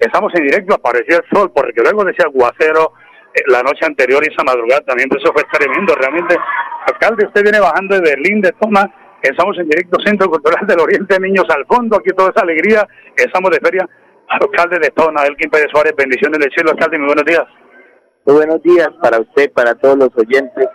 estamos 0.00 0.32
en 0.34 0.48
directo, 0.48 0.74
apareció 0.74 1.18
el 1.18 1.24
sol, 1.32 1.52
porque 1.54 1.80
luego 1.80 2.02
decía 2.02 2.24
aguacero 2.24 2.94
eh, 3.34 3.42
la 3.46 3.62
noche 3.62 3.86
anterior 3.86 4.20
y 4.26 4.32
esa 4.32 4.42
madrugada 4.42 4.80
también, 4.80 5.08
eso 5.16 5.32
fue 5.32 5.44
tremendo, 5.52 5.94
realmente. 5.94 6.36
Alcalde, 6.88 7.26
usted 7.26 7.44
viene 7.44 7.60
bajando 7.60 7.94
de 7.94 8.00
Berlín, 8.00 8.40
de 8.40 8.50
Toma, 8.60 8.92
estamos 9.22 9.56
en 9.60 9.68
directo 9.68 10.00
Centro 10.04 10.28
Cultural 10.28 10.66
del 10.66 10.80
Oriente, 10.80 11.20
niños 11.20 11.46
al 11.54 11.66
fondo, 11.66 11.98
aquí 11.98 12.10
toda 12.16 12.30
esa 12.30 12.42
alegría, 12.42 12.84
estamos 13.14 13.52
de 13.52 13.60
feria 13.60 13.88
alcalde 14.28 14.78
de 14.78 14.90
Tona, 14.90 15.24
Elkin 15.24 15.50
Pérez 15.50 15.68
Suárez, 15.70 15.94
bendiciones 15.96 16.38
del 16.38 16.50
cielo, 16.52 16.70
alcalde, 16.70 16.98
muy 16.98 17.08
buenos 17.08 17.24
días. 17.24 17.44
Muy 18.24 18.36
buenos 18.36 18.62
días 18.62 18.88
para 19.00 19.18
usted, 19.18 19.52
para 19.52 19.74
todos 19.74 19.96
los 19.98 20.10
oyentes 20.16 20.68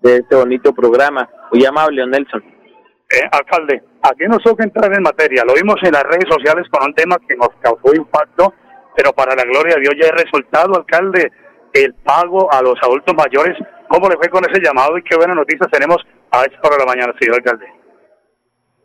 de 0.00 0.16
este 0.16 0.34
bonito 0.34 0.74
programa. 0.74 1.28
Muy 1.52 1.64
amable, 1.64 2.04
Nelson. 2.06 2.42
Eh, 2.42 3.28
alcalde, 3.30 3.82
aquí 4.02 4.24
nos 4.26 4.42
toca 4.42 4.64
entrar 4.64 4.92
en 4.92 5.02
materia. 5.02 5.44
Lo 5.44 5.54
vimos 5.54 5.76
en 5.82 5.92
las 5.92 6.02
redes 6.02 6.26
sociales 6.28 6.66
con 6.70 6.86
un 6.86 6.94
tema 6.94 7.16
que 7.28 7.36
nos 7.36 7.50
causó 7.60 7.94
impacto, 7.94 8.54
pero 8.96 9.12
para 9.12 9.34
la 9.36 9.44
gloria 9.44 9.76
de 9.76 9.82
Dios 9.82 9.94
ya 10.00 10.06
hay 10.06 10.24
resultado, 10.24 10.74
alcalde, 10.74 11.30
el 11.74 11.94
pago 11.94 12.52
a 12.52 12.62
los 12.62 12.74
adultos 12.82 13.14
mayores. 13.14 13.56
¿Cómo 13.88 14.08
le 14.08 14.16
fue 14.16 14.28
con 14.28 14.44
ese 14.50 14.60
llamado 14.62 14.96
y 14.96 15.02
qué 15.02 15.16
buenas 15.16 15.36
noticias 15.36 15.70
tenemos 15.70 15.98
a 16.30 16.44
esta 16.44 16.58
hora 16.66 16.76
de 16.76 16.84
la 16.84 16.86
mañana, 16.86 17.14
señor 17.20 17.36
alcalde? 17.36 17.66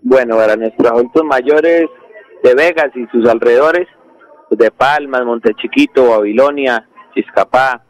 Bueno, 0.01 0.36
para 0.36 0.56
nuestros 0.56 0.92
adultos 0.92 1.24
mayores 1.24 1.88
de 2.44 2.56
Vegas 2.56 2.91
y 2.96 3.06
sus 3.08 3.27
alrededores, 3.27 3.88
de 4.50 4.72
Palmas, 4.72 5.25
Montechiquito, 5.25 6.10
Babilonia, 6.10 6.88
Chiscapá, 7.13 7.84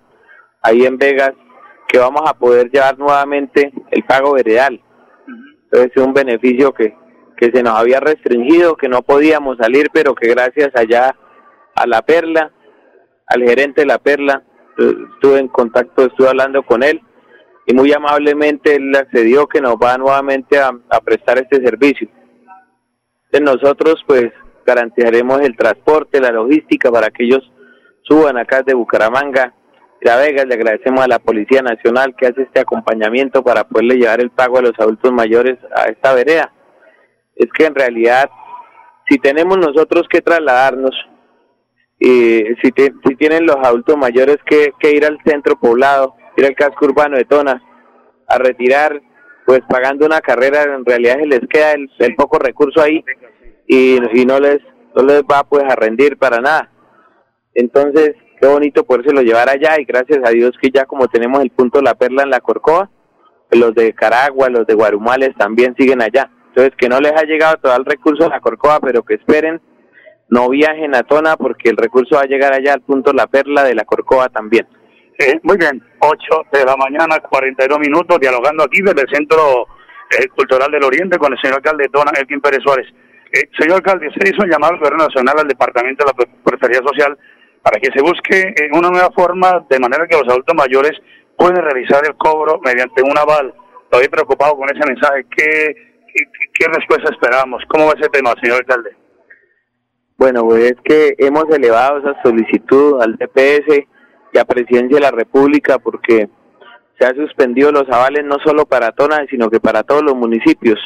ahí 0.62 0.86
en 0.86 0.98
Vegas, 0.98 1.34
que 1.88 2.00
vamos 2.00 2.22
a 2.26 2.34
poder 2.34 2.70
llevar 2.72 2.98
nuevamente 2.98 3.72
el 3.92 4.04
pago 4.04 4.34
veredal. 4.34 4.82
Entonces 5.64 5.92
es 5.96 6.04
un 6.04 6.14
beneficio 6.14 6.74
que, 6.74 6.96
que 7.38 7.52
se 7.52 7.62
nos 7.62 7.74
había 7.74 8.00
restringido, 8.00 8.76
que 8.76 8.90
no 8.90 9.02
podíamos 9.02 9.58
salir, 9.58 9.90
pero 9.94 10.16
que 10.16 10.30
gracias 10.30 10.70
allá 10.76 11.16
a 11.76 11.88
la 11.88 12.02
Perla, 12.02 12.52
al 13.28 13.44
gerente 13.44 13.82
de 13.82 13.88
la 13.88 14.00
Perla, 14.00 14.44
eh, 14.78 14.94
estuve 15.14 15.40
en 15.40 15.48
contacto, 15.48 16.06
estuve 16.06 16.30
hablando 16.30 16.64
con 16.64 16.84
él 16.84 17.02
y 17.66 17.74
muy 17.74 17.92
amablemente 17.92 18.76
él 18.76 18.96
accedió 18.96 19.48
que 19.48 19.62
nos 19.62 19.76
va 19.76 19.98
nuevamente 19.98 20.58
a 20.58 21.02
prestar 21.04 21.38
este 21.38 21.62
servicio. 21.62 22.10
Nosotros 23.32 24.04
pues 24.08 24.32
garantizaremos 24.66 25.42
el 25.42 25.56
transporte, 25.56 26.20
la 26.20 26.32
logística 26.32 26.92
para 26.92 27.10
que 27.10 27.24
ellos 27.24 27.52
suban 28.04 28.38
acá 28.38 28.64
de 28.64 28.74
Bucaramanga, 28.74 29.54
de 30.02 30.16
Vegas. 30.16 30.46
Le 30.48 30.56
agradecemos 30.56 31.04
a 31.04 31.08
la 31.08 31.20
Policía 31.20 31.62
Nacional 31.62 32.16
que 32.16 32.28
hace 32.28 32.44
este 32.44 32.60
acompañamiento 32.60 33.44
para 33.44 33.64
poderle 33.64 33.96
llevar 33.96 34.22
el 34.22 34.32
pago 34.32 34.58
a 34.58 34.62
los 34.62 34.74
adultos 34.80 35.12
mayores 35.12 35.58
a 35.76 35.86
esta 35.86 36.14
vereda. 36.14 36.52
Es 37.36 37.48
que 37.52 37.66
en 37.66 37.76
realidad, 37.76 38.30
si 39.08 39.18
tenemos 39.20 39.58
nosotros 39.58 40.08
que 40.10 40.22
trasladarnos, 40.22 40.96
y 42.00 42.44
si, 42.62 42.72
si 42.76 43.16
tienen 43.16 43.46
los 43.46 43.58
adultos 43.58 43.98
mayores 43.98 44.38
que, 44.46 44.72
que 44.80 44.92
ir 44.92 45.06
al 45.06 45.18
centro 45.26 45.60
poblado, 45.60 46.16
ir 46.36 46.46
al 46.46 46.56
casco 46.56 46.86
urbano 46.86 47.18
de 47.18 47.26
Tona, 47.26 47.62
a 48.28 48.38
retirar, 48.38 49.02
pues 49.48 49.62
pagando 49.70 50.06
una 50.06 50.20
carrera, 50.20 50.64
en 50.64 50.84
realidad 50.84 51.16
se 51.20 51.26
les 51.26 51.40
queda 51.50 51.72
el, 51.72 52.16
poco 52.18 52.38
recurso 52.38 52.82
ahí 52.82 53.02
y, 53.66 53.98
y 54.14 54.26
no 54.26 54.42
les 54.42 54.60
no 54.94 55.04
les 55.04 55.22
va 55.22 55.46
pues 55.46 55.64
a 55.64 55.76
rendir 55.76 56.18
para 56.18 56.42
nada. 56.42 56.70
Entonces, 57.54 58.16
qué 58.42 58.48
bonito 58.48 58.86
lo 58.86 59.22
llevar 59.22 59.50
allá 59.50 59.80
y 59.80 59.86
gracias 59.86 60.20
a 60.26 60.32
Dios 60.32 60.52
que 60.62 60.70
ya 60.70 60.86
como 60.86 61.08
tenemos 61.08 61.42
el 61.42 61.52
punto 61.52 61.82
La 61.82 61.96
Perla 61.96 62.24
en 62.24 62.30
la 62.30 62.42
Corcoa, 62.42 62.90
los 63.52 63.74
de 63.74 63.94
Caragua, 63.94 64.50
los 64.50 64.68
de 64.68 64.74
Guarumales 64.74 65.34
también 65.38 65.76
siguen 65.78 66.02
allá. 66.02 66.30
Entonces, 66.50 66.74
que 66.78 66.90
no 66.90 67.00
les 67.00 67.14
ha 67.14 67.24
llegado 67.24 67.56
todo 67.58 67.76
el 67.78 67.86
recurso 67.86 68.26
a 68.26 68.30
la 68.30 68.42
Corcoa, 68.42 68.82
pero 68.82 69.04
que 69.04 69.14
esperen, 69.14 69.62
no 70.28 70.50
viajen 70.50 70.94
a 70.94 71.04
Tona 71.04 71.38
porque 71.38 71.70
el 71.70 71.78
recurso 71.78 72.16
va 72.16 72.24
a 72.24 72.28
llegar 72.28 72.52
allá 72.52 72.74
al 72.74 72.82
punto 72.82 73.14
La 73.14 73.28
Perla 73.28 73.64
de 73.64 73.76
la 73.76 73.86
Corcoa 73.86 74.28
también. 74.28 74.68
Muy 75.44 75.58
bien, 75.58 75.82
8 76.00 76.18
de 76.52 76.66
la 76.66 76.76
mañana, 76.76 77.20
42 77.20 77.80
minutos, 77.80 78.20
dialogando 78.20 78.64
aquí 78.64 78.82
desde 78.82 79.02
el 79.02 79.10
Centro 79.10 79.68
eh, 80.12 80.28
Cultural 80.30 80.72
del 80.72 80.84
Oriente 80.84 81.18
con 81.18 81.34
el 81.34 81.40
señor 81.40 81.58
alcalde 81.58 81.84
de 81.84 81.90
Tona, 81.90 82.12
Elkin 82.18 82.40
Pérez 82.40 82.62
Suárez. 82.64 82.88
Eh, 83.34 83.50
señor 83.60 83.78
alcalde, 83.78 84.10
se 84.16 84.30
hizo 84.30 84.44
un 84.44 84.50
llamado 84.50 84.74
al 84.74 84.80
Gobierno 84.80 85.06
Nacional, 85.06 85.40
al 85.40 85.48
Departamento 85.48 86.06
de 86.06 86.12
la 86.12 86.42
Prosperidad 86.44 86.84
Social, 86.84 87.18
para 87.62 87.80
que 87.80 87.92
se 87.92 88.02
busque 88.02 88.54
eh, 88.56 88.70
una 88.72 88.90
nueva 88.90 89.10
forma 89.12 89.66
de 89.70 89.80
manera 89.80 90.08
que 90.08 90.18
los 90.18 90.28
adultos 90.28 90.56
mayores 90.56 90.94
puedan 91.36 91.64
realizar 91.64 92.06
el 92.06 92.16
cobro 92.16 92.60
mediante 92.64 93.02
un 93.02 93.18
aval. 93.18 93.54
Estoy 93.84 94.08
preocupado 94.10 94.56
con 94.56 94.70
ese 94.70 94.86
mensaje. 94.88 95.26
¿Qué, 95.36 95.76
qué, 96.54 96.68
respuesta 96.68 97.12
esperamos? 97.12 97.64
¿Cómo 97.68 97.88
va 97.88 97.94
ese 97.98 98.10
tema, 98.10 98.34
señor 98.42 98.58
alcalde? 98.58 98.96
Bueno, 100.18 100.44
pues 100.46 100.72
es 100.72 100.76
que 100.84 101.16
hemos 101.18 101.46
elevado 101.50 102.00
esa 102.00 102.22
solicitud 102.24 103.02
al 103.02 103.18
DPS 103.18 103.86
y 104.38 104.40
a 104.40 104.46
Presidencia 104.46 104.98
de 104.98 105.02
la 105.02 105.12
República 105.12 105.80
porque 105.80 106.30
se 107.00 107.06
han 107.06 107.16
suspendido 107.16 107.72
los 107.72 107.90
avales 107.90 108.24
no 108.26 108.38
solo 108.44 108.66
para 108.66 108.92
Tona, 108.92 109.26
sino 109.30 109.50
que 109.50 109.60
para 109.60 109.84
todos 109.84 110.04
los 110.04 110.16
municipios. 110.16 110.80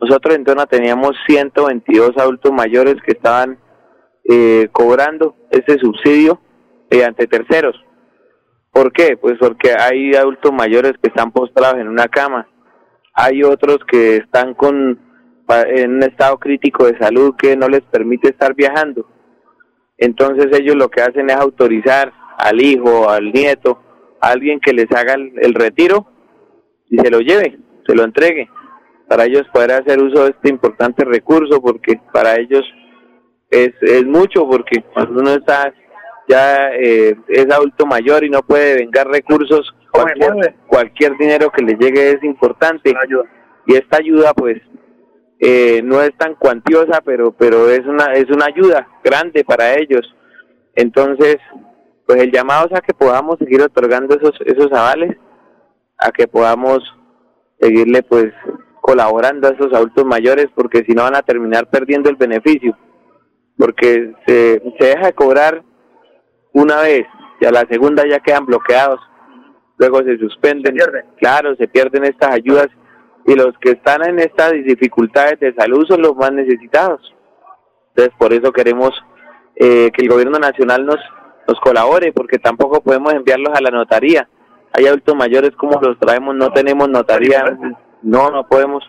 Nosotros 0.00 0.34
en 0.34 0.44
Tona 0.44 0.66
teníamos 0.66 1.12
122 1.26 2.16
adultos 2.16 2.52
mayores 2.52 2.96
que 3.04 3.12
estaban 3.12 3.58
eh, 4.28 4.68
cobrando 4.72 5.36
ese 5.50 5.78
subsidio 5.78 6.40
ante 7.04 7.26
terceros. 7.26 7.76
¿Por 8.72 8.92
qué? 8.92 9.16
Pues 9.16 9.34
porque 9.38 9.72
hay 9.78 10.14
adultos 10.14 10.52
mayores 10.52 10.92
que 11.02 11.08
están 11.08 11.30
postrados 11.30 11.80
en 11.80 11.88
una 11.88 12.08
cama, 12.08 12.48
hay 13.12 13.42
otros 13.42 13.78
que 13.90 14.16
están 14.16 14.54
con 14.54 15.00
en 15.48 15.94
un 15.94 16.02
estado 16.02 16.38
crítico 16.38 16.86
de 16.86 16.98
salud 16.98 17.34
que 17.36 17.56
no 17.56 17.68
les 17.68 17.82
permite 17.82 18.30
estar 18.30 18.54
viajando. 18.54 19.06
Entonces 19.96 20.46
ellos 20.58 20.74
lo 20.74 20.88
que 20.88 21.02
hacen 21.02 21.30
es 21.30 21.36
autorizar 21.36 22.12
al 22.38 22.60
hijo, 22.60 23.08
al 23.08 23.32
nieto, 23.32 23.80
a 24.20 24.30
alguien 24.30 24.60
que 24.60 24.72
les 24.72 24.90
haga 24.92 25.14
el 25.14 25.54
retiro 25.54 26.06
y 26.88 26.98
se 26.98 27.10
lo 27.10 27.20
lleve, 27.20 27.58
se 27.86 27.94
lo 27.94 28.04
entregue 28.04 28.48
para 29.08 29.24
ellos 29.24 29.46
poder 29.52 29.72
hacer 29.72 30.00
uso 30.00 30.24
de 30.24 30.30
este 30.30 30.48
importante 30.48 31.04
recurso, 31.04 31.60
porque 31.60 32.00
para 32.12 32.36
ellos 32.36 32.64
es, 33.50 33.70
es 33.80 34.04
mucho, 34.04 34.46
porque 34.48 34.82
cuando 34.92 35.20
uno 35.20 35.30
está 35.32 35.72
ya 36.28 36.70
eh, 36.72 37.14
es 37.28 37.46
adulto 37.52 37.86
mayor 37.86 38.24
y 38.24 38.30
no 38.30 38.42
puede 38.42 38.74
vengar 38.74 39.06
recursos, 39.06 39.72
cualquier, 39.92 40.56
cualquier 40.66 41.16
dinero 41.16 41.50
que 41.50 41.62
le 41.62 41.74
llegue 41.74 42.10
es 42.10 42.24
importante. 42.24 42.92
Y 43.66 43.74
esta 43.74 43.98
ayuda, 43.98 44.34
pues, 44.34 44.60
eh, 45.38 45.82
no 45.84 46.02
es 46.02 46.16
tan 46.16 46.34
cuantiosa, 46.34 47.00
pero 47.04 47.30
pero 47.30 47.70
es 47.70 47.86
una 47.86 48.12
es 48.14 48.28
una 48.28 48.46
ayuda 48.46 48.88
grande 49.04 49.44
para 49.44 49.74
ellos. 49.74 50.02
Entonces, 50.74 51.36
pues 52.06 52.22
el 52.22 52.30
llamado 52.30 52.66
es 52.66 52.74
a 52.78 52.80
que 52.80 52.94
podamos 52.94 53.38
seguir 53.38 53.62
otorgando 53.62 54.16
esos 54.16 54.38
esos 54.44 54.72
avales, 54.72 55.16
a 55.98 56.10
que 56.10 56.28
podamos 56.28 56.78
seguirle 57.60 58.02
pues 58.02 58.32
colaborando 58.80 59.48
a 59.48 59.50
esos 59.52 59.72
adultos 59.72 60.04
mayores 60.04 60.46
porque 60.54 60.84
si 60.86 60.92
no 60.92 61.02
van 61.02 61.16
a 61.16 61.22
terminar 61.22 61.68
perdiendo 61.68 62.08
el 62.08 62.16
beneficio 62.16 62.76
porque 63.58 64.14
se, 64.26 64.62
se 64.78 64.86
deja 64.86 65.06
de 65.06 65.12
cobrar 65.14 65.64
una 66.52 66.82
vez 66.82 67.06
y 67.40 67.46
a 67.46 67.50
la 67.50 67.66
segunda 67.68 68.06
ya 68.06 68.20
quedan 68.20 68.46
bloqueados 68.46 69.00
luego 69.78 70.02
se 70.02 70.18
suspenden. 70.18 70.76
Claro 71.18 71.54
se 71.56 71.68
pierden 71.68 72.04
estas 72.04 72.32
ayudas 72.32 72.68
y 73.26 73.34
los 73.34 73.56
que 73.60 73.72
están 73.72 74.04
en 74.08 74.20
estas 74.20 74.52
dificultades 74.52 75.40
de 75.40 75.54
salud 75.54 75.84
son 75.86 76.02
los 76.02 76.14
más 76.16 76.32
necesitados. 76.32 77.00
Entonces 77.88 78.14
por 78.18 78.32
eso 78.32 78.52
queremos 78.52 78.90
eh, 79.56 79.90
que 79.92 80.02
el 80.02 80.08
gobierno 80.08 80.38
nacional 80.38 80.86
nos 80.86 80.98
nos 81.46 81.60
colabore 81.60 82.12
porque 82.12 82.38
tampoco 82.38 82.80
podemos 82.80 83.12
enviarlos 83.12 83.52
a 83.54 83.62
la 83.62 83.70
notaría 83.70 84.28
hay 84.72 84.86
adultos 84.86 85.14
mayores 85.16 85.50
como 85.56 85.80
los 85.80 85.98
traemos 85.98 86.34
no 86.34 86.52
tenemos 86.52 86.88
notaría 86.88 87.56
no, 88.06 88.30
no 88.30 88.46
podemos. 88.46 88.84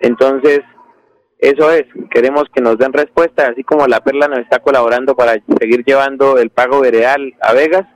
Entonces, 0.00 0.60
eso 1.38 1.70
es, 1.70 1.84
queremos 2.10 2.44
que 2.54 2.60
nos 2.60 2.78
den 2.78 2.92
respuesta, 2.92 3.48
así 3.48 3.62
como 3.62 3.86
la 3.86 4.00
Perla 4.00 4.28
nos 4.28 4.40
está 4.40 4.58
colaborando 4.58 5.14
para 5.14 5.34
seguir 5.60 5.84
llevando 5.84 6.38
el 6.38 6.50
pago 6.50 6.80
veredal 6.80 7.34
a 7.40 7.52
Vegas, 7.52 7.86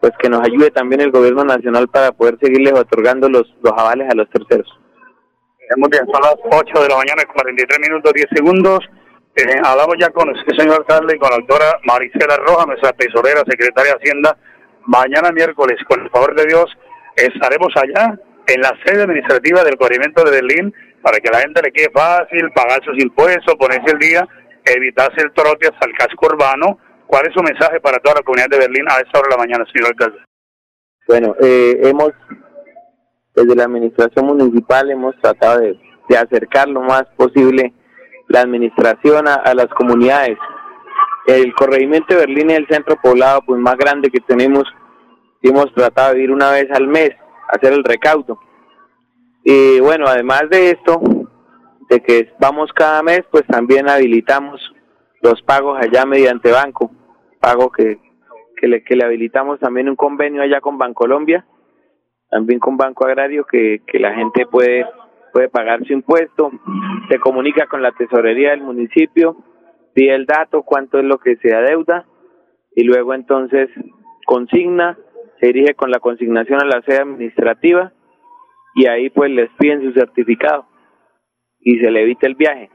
pues 0.00 0.12
que 0.18 0.28
nos 0.28 0.40
ayude 0.40 0.70
también 0.70 1.00
el 1.00 1.10
gobierno 1.10 1.44
nacional 1.44 1.88
para 1.88 2.12
poder 2.12 2.38
seguirles 2.40 2.74
otorgando 2.74 3.28
los, 3.28 3.54
los 3.62 3.72
avales 3.72 4.08
a 4.10 4.16
los 4.16 4.28
terceros. 4.30 4.68
Muy 5.76 5.88
bien, 5.90 6.06
son 6.06 6.22
las 6.22 6.36
8 6.44 6.82
de 6.82 6.88
la 6.88 6.96
mañana, 6.96 7.22
43 7.32 7.78
minutos 7.80 8.12
10 8.12 8.26
segundos. 8.34 8.80
Eh, 9.36 9.60
hablamos 9.62 9.96
ya 10.00 10.08
con 10.10 10.30
el 10.30 10.56
señor 10.56 10.78
alcalde 10.78 11.14
y 11.14 11.18
con 11.18 11.30
la 11.30 11.36
doctora 11.36 11.78
Maricela 11.84 12.36
Roja, 12.38 12.64
nuestra 12.64 12.92
tesorera, 12.92 13.42
secretaria 13.46 13.92
de 13.92 13.98
Hacienda. 13.98 14.36
Mañana 14.86 15.30
miércoles, 15.30 15.76
con 15.86 16.00
el 16.00 16.10
favor 16.10 16.34
de 16.34 16.46
Dios, 16.46 16.64
estaremos 17.16 17.68
allá 17.76 18.18
en 18.46 18.60
la 18.62 18.72
sede 18.84 19.02
administrativa 19.02 19.62
del 19.62 19.76
corrimiento 19.76 20.24
de 20.24 20.30
Berlín 20.30 20.74
para 21.02 21.18
que 21.20 21.30
la 21.30 21.40
gente 21.40 21.60
le 21.62 21.70
quede 21.70 21.90
fácil 21.90 22.50
pagar 22.54 22.82
sus 22.84 22.98
impuestos, 22.98 23.54
ponerse 23.56 23.92
el 23.92 23.98
día, 23.98 24.26
evitarse 24.64 25.20
el 25.20 25.32
trote 25.32 25.68
hasta 25.68 25.86
el 25.86 25.92
casco 25.96 26.26
urbano. 26.26 26.78
¿Cuál 27.06 27.26
es 27.26 27.34
su 27.34 27.42
mensaje 27.42 27.78
para 27.80 27.98
toda 27.98 28.16
la 28.16 28.22
comunidad 28.22 28.48
de 28.48 28.58
Berlín 28.58 28.86
a 28.88 29.00
esta 29.00 29.18
hora 29.18 29.28
de 29.28 29.36
la 29.36 29.42
mañana, 29.42 29.64
señor 29.72 29.90
alcalde? 29.90 30.18
Bueno, 31.06 31.36
eh, 31.40 31.78
hemos, 31.84 32.10
desde 33.34 33.54
la 33.54 33.64
administración 33.64 34.26
municipal, 34.26 34.90
hemos 34.90 35.14
tratado 35.20 35.60
de, 35.60 35.78
acercar 36.16 36.68
lo 36.68 36.82
más 36.82 37.04
posible 37.16 37.72
la 38.28 38.40
administración 38.40 39.28
a, 39.28 39.54
las 39.54 39.68
comunidades. 39.68 40.38
El 41.26 41.54
corregimiento 41.54 42.14
de 42.14 42.20
Berlín 42.20 42.50
es 42.50 42.58
el 42.58 42.68
centro 42.68 42.96
poblado 43.02 43.40
pues 43.46 43.60
más 43.60 43.76
grande 43.76 44.10
que 44.10 44.20
tenemos. 44.20 44.64
Hemos 45.42 45.72
tratado 45.74 46.14
de 46.14 46.22
ir 46.22 46.32
una 46.32 46.50
vez 46.50 46.70
al 46.70 46.86
mes 46.86 47.10
a 47.48 47.56
hacer 47.56 47.72
el 47.72 47.84
recaudo. 47.84 48.38
Y 49.44 49.80
bueno, 49.80 50.06
además 50.08 50.44
de 50.50 50.70
esto, 50.70 51.00
de 51.88 52.00
que 52.00 52.32
vamos 52.40 52.72
cada 52.72 53.02
mes, 53.02 53.22
pues 53.30 53.46
también 53.46 53.88
habilitamos 53.88 54.60
los 55.22 55.40
pagos 55.42 55.78
allá 55.80 56.04
mediante 56.04 56.50
banco, 56.50 56.90
pago 57.40 57.70
que, 57.70 57.98
que, 58.56 58.66
le, 58.66 58.84
que 58.84 58.96
le 58.96 59.04
habilitamos 59.04 59.60
también 59.60 59.88
un 59.88 59.96
convenio 59.96 60.42
allá 60.42 60.60
con 60.60 60.78
Bancolombia, 60.78 61.46
también 62.30 62.58
con 62.58 62.76
Banco 62.76 63.06
Agrario, 63.06 63.44
que, 63.44 63.82
que 63.86 63.98
la 63.98 64.14
gente 64.14 64.46
puede, 64.46 64.84
puede 65.36 65.50
pagar 65.50 65.84
su 65.84 65.92
impuesto, 65.92 66.50
se 67.10 67.18
comunica 67.18 67.66
con 67.66 67.82
la 67.82 67.92
tesorería 67.92 68.52
del 68.52 68.62
municipio, 68.62 69.36
pide 69.92 70.14
el 70.14 70.24
dato, 70.24 70.62
cuánto 70.62 70.98
es 70.98 71.04
lo 71.04 71.18
que 71.18 71.36
se 71.36 71.54
adeuda, 71.54 72.06
y 72.74 72.84
luego 72.84 73.12
entonces 73.12 73.68
consigna, 74.24 74.96
se 75.38 75.48
dirige 75.48 75.74
con 75.74 75.90
la 75.90 75.98
consignación 75.98 76.62
a 76.62 76.64
la 76.64 76.80
sede 76.80 77.02
administrativa, 77.02 77.92
y 78.76 78.86
ahí 78.86 79.10
pues 79.10 79.30
les 79.30 79.50
piden 79.58 79.82
su 79.82 79.92
certificado 79.92 80.68
y 81.60 81.80
se 81.80 81.90
le 81.90 82.00
evita 82.00 82.26
el 82.26 82.34
viaje, 82.36 82.70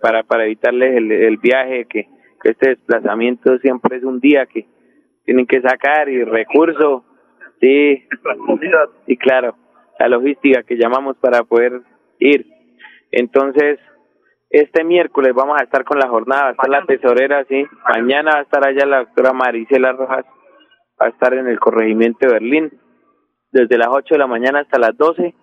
para, 0.00 0.22
para 0.22 0.46
evitarles 0.46 0.96
el, 0.96 1.12
el 1.12 1.36
viaje, 1.36 1.84
que, 1.84 2.08
que 2.42 2.52
este 2.52 2.70
desplazamiento 2.70 3.58
siempre 3.58 3.98
es 3.98 4.04
un 4.04 4.20
día 4.20 4.46
que 4.46 4.66
tienen 5.26 5.46
que 5.46 5.60
sacar 5.60 6.08
y 6.08 6.24
recursos, 6.24 7.02
sí, 7.60 8.06
y 9.06 9.16
claro, 9.18 9.54
la 9.98 10.08
logística 10.08 10.62
que 10.62 10.76
llamamos 10.76 11.16
para 11.18 11.42
poder 11.44 11.82
ir. 12.18 12.46
Entonces, 13.10 13.78
este 14.50 14.84
miércoles 14.84 15.34
vamos 15.34 15.60
a 15.60 15.64
estar 15.64 15.84
con 15.84 15.98
la 15.98 16.08
jornada, 16.08 16.42
va 16.42 16.48
a 16.48 16.52
estar 16.52 16.70
la 16.70 16.84
tesorera, 16.86 17.44
sí, 17.44 17.64
mañana 17.94 18.32
va 18.34 18.38
a 18.38 18.42
estar 18.42 18.66
allá 18.66 18.86
la 18.86 18.98
doctora 18.98 19.32
Maricela 19.32 19.92
Rojas, 19.92 20.24
va 21.00 21.06
a 21.06 21.10
estar 21.10 21.34
en 21.34 21.46
el 21.46 21.58
corregimiento 21.58 22.26
de 22.26 22.32
Berlín, 22.32 22.80
desde 23.52 23.78
las 23.78 23.88
8 23.88 24.14
de 24.14 24.18
la 24.18 24.26
mañana 24.26 24.60
hasta 24.60 24.78
las 24.78 24.96
12 24.96 25.34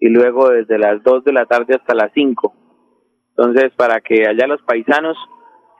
y 0.00 0.08
luego 0.08 0.48
desde 0.48 0.78
las 0.78 1.02
2 1.02 1.24
de 1.24 1.32
la 1.32 1.46
tarde 1.46 1.74
hasta 1.74 1.94
las 1.94 2.12
5. 2.14 2.54
Entonces, 3.30 3.72
para 3.76 4.00
que 4.00 4.26
allá 4.26 4.46
los 4.46 4.62
paisanos 4.62 5.16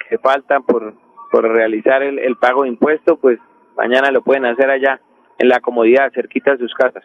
que 0.09 0.19
faltan 0.19 0.65
por, 0.65 0.95
por 1.31 1.45
realizar 1.49 2.03
el, 2.03 2.19
el 2.19 2.37
pago 2.37 2.63
de 2.63 2.69
impuesto, 2.69 3.17
pues 3.17 3.39
mañana 3.77 4.11
lo 4.11 4.23
pueden 4.23 4.47
hacer 4.47 4.71
allá 4.71 5.01
en 5.39 5.49
la 5.49 5.61
comodidad, 5.61 6.13
cerquita 6.13 6.53
de 6.53 6.59
sus 6.59 6.75
casas. 6.75 7.05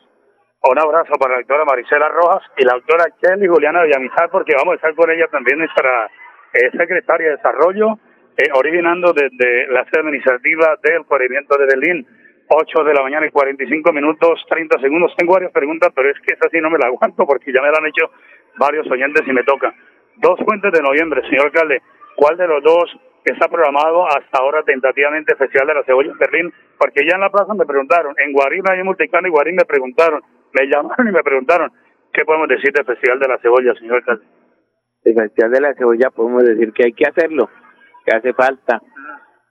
Un 0.66 0.80
abrazo 0.80 1.16
para 1.20 1.34
la 1.34 1.40
doctora 1.40 1.66
Marisela 1.66 2.08
Rojas 2.08 2.42
y 2.56 2.64
la 2.64 2.76
doctora 2.76 3.12
Kelly 3.22 3.48
Juliana 3.48 3.84
Villamizar, 3.84 4.30
porque 4.30 4.56
vamos 4.56 4.72
a 4.72 4.76
estar 4.76 4.96
con 4.96 5.12
ella 5.12 5.28
también, 5.28 5.60
nuestra 5.60 6.10
eh, 6.54 6.72
secretaria 6.72 7.28
de 7.28 7.36
Desarrollo, 7.36 8.00
eh, 8.38 8.48
originando 8.54 9.12
desde 9.12 9.68
la 9.68 9.84
sede 9.92 10.00
administrativa 10.00 10.78
del 10.82 11.06
corrimiento 11.06 11.58
de 11.58 11.66
Berlín. 11.66 12.08
8 12.48 12.84
de 12.84 12.94
la 12.94 13.04
mañana 13.04 13.28
y 13.28 13.32
45 13.32 13.92
minutos, 13.92 14.40
30 14.48 14.80
segundos. 14.80 15.14
Tengo 15.18 15.34
varias 15.34 15.52
preguntas, 15.52 15.92
pero 15.94 16.10
es 16.10 16.18
que 16.20 16.34
esa 16.34 16.48
sí 16.50 16.60
no 16.62 16.70
me 16.70 16.78
la 16.78 16.88
aguanto 16.88 17.26
porque 17.26 17.52
ya 17.52 17.62
me 17.62 17.72
la 17.72 17.80
han 17.80 17.88
hecho 17.88 18.12
varios 18.58 18.90
oyentes 18.90 19.24
y 19.28 19.34
me 19.34 19.44
toca. 19.44 19.74
Dos 20.16 20.40
fuentes 20.46 20.72
de 20.72 20.82
noviembre, 20.82 21.28
señor 21.28 21.48
alcalde. 21.48 21.82
¿Cuál 22.16 22.38
de 22.38 22.48
los 22.48 22.64
dos 22.64 22.96
está 23.26 23.50
programado 23.50 24.08
hasta 24.08 24.40
ahora 24.40 24.64
tentativamente 24.64 25.36
Festival 25.36 25.68
de 25.68 25.74
la 25.74 25.84
Cebolla 25.84 26.12
en 26.12 26.18
Berlín? 26.18 26.54
Porque 26.78 27.06
ya 27.06 27.16
en 27.16 27.22
la 27.22 27.30
plaza 27.30 27.54
me 27.54 27.66
preguntaron, 27.66 28.14
en 28.18 28.32
Guarín 28.32 28.64
hay 28.70 28.84
Multicano 28.84 29.28
y 29.28 29.32
Guarín 29.32 29.56
me 29.56 29.66
preguntaron, 29.66 30.22
me 30.54 30.68
llamaron 30.68 31.08
y 31.08 31.12
me 31.12 31.24
preguntaron, 31.24 31.72
¿qué 32.12 32.24
podemos 32.26 32.48
decir 32.48 32.72
del 32.74 32.86
Festival 32.86 33.20
de 33.20 33.28
la 33.28 33.38
Cebolla, 33.40 33.74
señor 33.76 33.96
alcalde? 33.98 34.26
El 35.04 35.16
Festival 35.16 35.52
de 35.52 35.62
la 35.62 35.74
Cebolla 35.74 36.10
podemos 36.10 36.44
decir 36.44 36.72
que 36.74 36.86
hay 36.86 36.94
que 36.94 37.06
hacerlo, 37.06 37.50
que 38.06 38.16
hace 38.16 38.34
falta. 38.34 38.82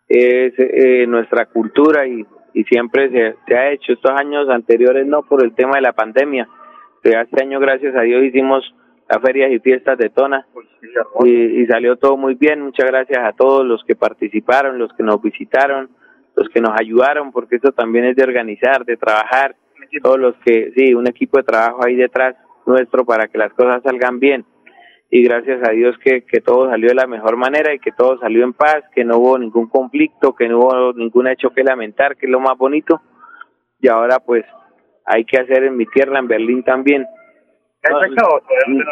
Es 0.08 0.52
eh, 0.58 1.06
nuestra 1.06 1.46
cultura 1.46 2.06
y 2.06 2.26
y 2.54 2.64
siempre 2.64 3.10
se, 3.10 3.36
se, 3.46 3.56
ha 3.56 3.70
hecho. 3.70 3.92
Estos 3.92 4.12
años 4.12 4.48
anteriores 4.48 5.06
no 5.06 5.22
por 5.22 5.44
el 5.44 5.54
tema 5.54 5.76
de 5.76 5.82
la 5.82 5.92
pandemia, 5.92 6.48
pero 7.02 7.20
este 7.20 7.42
año 7.42 7.60
gracias 7.60 7.94
a 7.96 8.02
Dios 8.02 8.22
hicimos 8.24 8.74
las 9.08 9.20
ferias 9.20 9.50
y 9.50 9.58
fiestas 9.58 9.98
de 9.98 10.10
Tona 10.10 10.46
y, 11.24 11.62
y, 11.62 11.66
salió 11.66 11.96
todo 11.96 12.16
muy 12.16 12.34
bien. 12.34 12.60
Muchas 12.60 12.86
gracias 12.86 13.18
a 13.22 13.32
todos 13.32 13.64
los 13.66 13.82
que 13.84 13.94
participaron, 13.94 14.78
los 14.78 14.92
que 14.94 15.02
nos 15.02 15.20
visitaron, 15.20 15.90
los 16.36 16.48
que 16.48 16.60
nos 16.60 16.78
ayudaron, 16.78 17.32
porque 17.32 17.56
esto 17.56 17.72
también 17.72 18.04
es 18.06 18.16
de 18.16 18.24
organizar, 18.24 18.84
de 18.84 18.96
trabajar, 18.96 19.56
todos 20.00 20.18
los 20.18 20.35
que, 20.44 20.72
sí, 20.76 20.94
un 20.94 21.09
equipo 21.09 21.38
de 21.38 21.44
trabajo 21.44 21.85
ahí 21.85 21.96
detrás 21.96 22.37
nuestro 22.66 23.05
para 23.05 23.28
que 23.28 23.38
las 23.38 23.52
cosas 23.55 23.83
salgan 23.83 24.20
bien 24.20 24.44
y 25.14 25.22
gracias 25.24 25.61
a 25.68 25.72
Dios 25.72 25.94
que, 26.02 26.22
que 26.22 26.40
todo 26.40 26.70
salió 26.70 26.88
de 26.88 26.94
la 26.94 27.07
mejor 27.07 27.37
manera 27.37 27.74
y 27.74 27.78
que 27.78 27.92
todo 27.92 28.18
salió 28.18 28.44
en 28.44 28.55
paz, 28.55 28.83
que 28.94 29.05
no 29.05 29.18
hubo 29.18 29.38
ningún 29.38 29.68
conflicto, 29.68 30.35
que 30.35 30.48
no 30.48 30.61
hubo 30.61 30.94
ningún 30.94 31.28
hecho 31.28 31.50
que 31.50 31.62
lamentar, 31.62 32.16
que 32.16 32.24
es 32.24 32.33
lo 32.33 32.40
más 32.40 32.57
bonito. 32.57 33.02
Y 33.78 33.88
ahora 33.88 34.20
pues 34.20 34.46
hay 35.05 35.26
que 35.26 35.38
hacer 35.38 35.64
en 35.64 35.76
mi 35.76 35.85
tierra, 35.85 36.18
en 36.18 36.28
Berlín 36.28 36.62
también. 36.62 37.07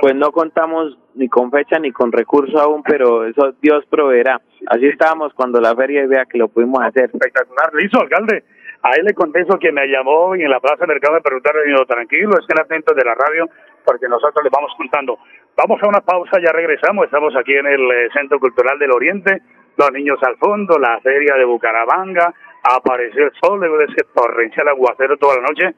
pues 0.02 0.14
no 0.14 0.30
contamos 0.30 0.98
ni 1.14 1.26
con 1.30 1.50
fecha 1.50 1.78
ni 1.78 1.90
con 1.90 2.12
recurso 2.12 2.60
aún, 2.60 2.82
pero 2.82 3.24
eso 3.24 3.54
Dios 3.62 3.86
proveerá. 3.88 4.42
Así 4.66 4.88
estábamos 4.88 5.32
cuando 5.32 5.58
la 5.58 5.74
feria 5.74 6.06
vea 6.06 6.26
que 6.26 6.36
lo 6.36 6.48
pudimos 6.48 6.82
hacer. 6.82 7.04
Espectacular, 7.04 7.72
listo, 7.72 7.98
alcalde. 7.98 8.44
Ahí 8.82 9.02
le 9.02 9.12
contesto 9.12 9.58
que 9.58 9.72
me 9.72 9.86
llamó 9.86 10.34
y 10.34 10.42
en 10.42 10.50
la 10.50 10.58
plaza 10.58 10.78
de 10.80 10.86
mercado 10.86 11.14
me 11.14 11.20
preguntaron, 11.20 11.68
y 11.68 11.76
yo, 11.76 11.84
tranquilo, 11.84 12.38
estén 12.38 12.58
atentos 12.58 12.96
de 12.96 13.04
la 13.04 13.14
radio, 13.14 13.46
porque 13.84 14.08
nosotros 14.08 14.42
les 14.42 14.50
vamos 14.50 14.72
contando. 14.76 15.18
Vamos 15.54 15.82
a 15.82 15.88
una 15.88 16.00
pausa, 16.00 16.40
ya 16.40 16.50
regresamos. 16.52 17.04
Estamos 17.04 17.34
aquí 17.36 17.52
en 17.52 17.66
el 17.66 17.90
eh, 17.90 18.08
Centro 18.14 18.40
Cultural 18.40 18.78
del 18.78 18.92
Oriente. 18.92 19.42
Los 19.76 19.92
niños 19.92 20.18
al 20.22 20.36
fondo, 20.38 20.78
la 20.78 20.98
feria 21.00 21.34
de 21.34 21.44
Bucaramanga. 21.44 22.32
Apareció 22.62 23.24
el 23.24 23.32
sol, 23.42 23.60
de 23.60 23.84
ese 23.84 24.06
torrencial 24.14 24.68
aguacero 24.68 25.18
toda 25.18 25.36
la 25.36 25.42
noche. 25.42 25.74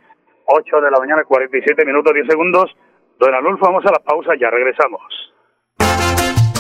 8 0.47 0.81
de 0.81 0.91
la 0.91 0.99
mañana, 0.99 1.25
47 1.25 1.85
minutos, 1.85 2.15
10 2.15 2.27
segundos. 2.29 2.71
Don 3.19 3.35
Alonso, 3.35 3.65
vamos 3.65 3.85
a 3.87 3.93
la 3.93 3.99
pausa, 3.99 4.35
ya 4.38 4.51
regresamos. 4.51 5.32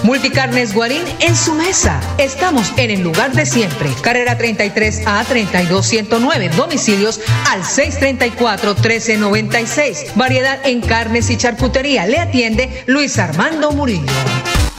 Multicarnes 0.02 0.74
Guarín 0.74 1.02
en 1.20 1.36
su 1.36 1.54
mesa. 1.54 2.00
Estamos 2.18 2.72
en 2.76 2.90
el 2.90 3.02
lugar 3.02 3.32
de 3.32 3.46
siempre. 3.46 3.90
Carrera 4.02 4.36
33 4.36 5.06
a 5.06 5.24
32109. 5.24 6.50
Domicilios 6.56 7.20
al 7.50 7.64
634 7.64 8.74
1396. 8.74 10.14
Variedad 10.16 10.58
en 10.64 10.80
carnes 10.80 11.30
y 11.30 11.36
charcutería. 11.36 12.06
Le 12.06 12.18
atiende 12.18 12.82
Luis 12.86 13.18
Armando 13.18 13.70
Murillo. 13.72 14.12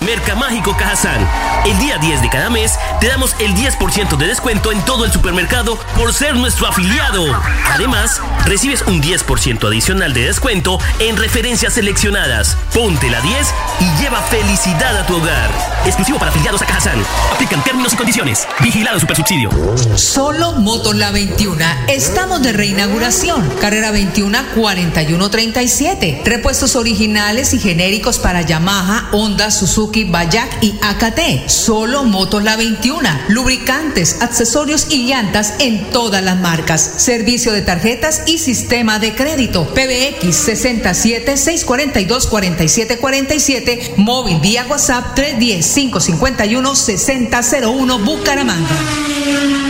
Mercamágico 0.06 0.76
Cajazán. 0.76 1.28
El 1.66 1.78
día 1.80 1.98
10 1.98 2.22
de 2.22 2.30
cada 2.30 2.50
mes 2.50 2.78
te 3.00 3.08
damos 3.08 3.36
el 3.40 3.54
10% 3.56 4.18
de 4.18 4.28
descuento 4.28 4.72
en 4.72 4.84
todo 4.84 5.06
el 5.06 5.12
supermercado 5.12 5.78
por 5.96 6.14
ser 6.14 6.36
nuestro 6.36 6.68
afiliado. 6.68 7.26
Además, 7.72 8.22
recibes 8.46 8.82
un 8.84 9.02
10% 9.02 9.66
adicional 9.68 10.14
de 10.14 10.26
descuento 10.26 10.78
en 11.00 11.16
referencias 11.16 11.74
seleccionadas. 11.74 12.58
Ponte 12.74 13.10
la 13.10 13.22
10 13.22 13.54
y 13.80 14.02
lleva 14.02 14.22
felicidad 14.24 14.98
a 14.98 15.06
tu 15.06 15.16
hogar. 15.16 15.50
Exclusivo 15.86 16.20
para 16.20 16.32
afiliados 16.32 16.62
a 16.62 16.66
Cajazán. 16.66 17.02
Aplican 17.34 17.64
términos 17.64 17.94
y 17.94 17.96
condiciones. 17.96 18.48
Vigilado 18.62 19.00
Supersubsidio. 19.00 19.50
Solo 19.96 20.54
Moto 20.54 20.94
La 20.94 21.12
21. 21.12 21.64
Estamos 21.88 22.42
de 22.42 22.52
reinauguración. 22.52 23.50
Carrera 23.62 23.92
21 23.92 24.38
4137. 24.56 26.22
Repuestos 26.26 26.76
originales 26.76 27.54
y 27.54 27.60
genéricos 27.60 28.20
para 28.20 28.42
Yamaha, 28.42 29.10
Honda, 29.12 29.52
Suzuki 29.52 29.93
Suzuki, 29.94 30.04
Bayak 30.06 30.64
y 30.64 30.74
AKT. 30.82 31.48
Solo 31.48 32.04
Motos 32.04 32.44
La 32.44 32.56
21. 32.56 33.08
Lubricantes, 33.30 34.22
accesorios 34.22 34.88
y 34.90 35.08
llantas 35.08 35.56
en 35.60 35.90
todas 35.92 36.24
las 36.24 36.40
marcas. 36.40 36.82
Servicio 36.98 37.52
de 37.52 37.62
tarjetas 37.62 38.24
y 38.26 38.40
sistema 38.40 39.00
de 39.00 39.14
crédito. 39.14 39.68
PBX 39.74 40.36
67 40.36 41.38
642 41.38 42.28
4747. 42.28 43.94
Móvil 43.98 44.40
vía 44.40 44.66
WhatsApp 44.68 45.16
310 45.16 45.74
551 45.74 46.76
6001 46.76 48.00
Bucaramanga. 48.00 49.63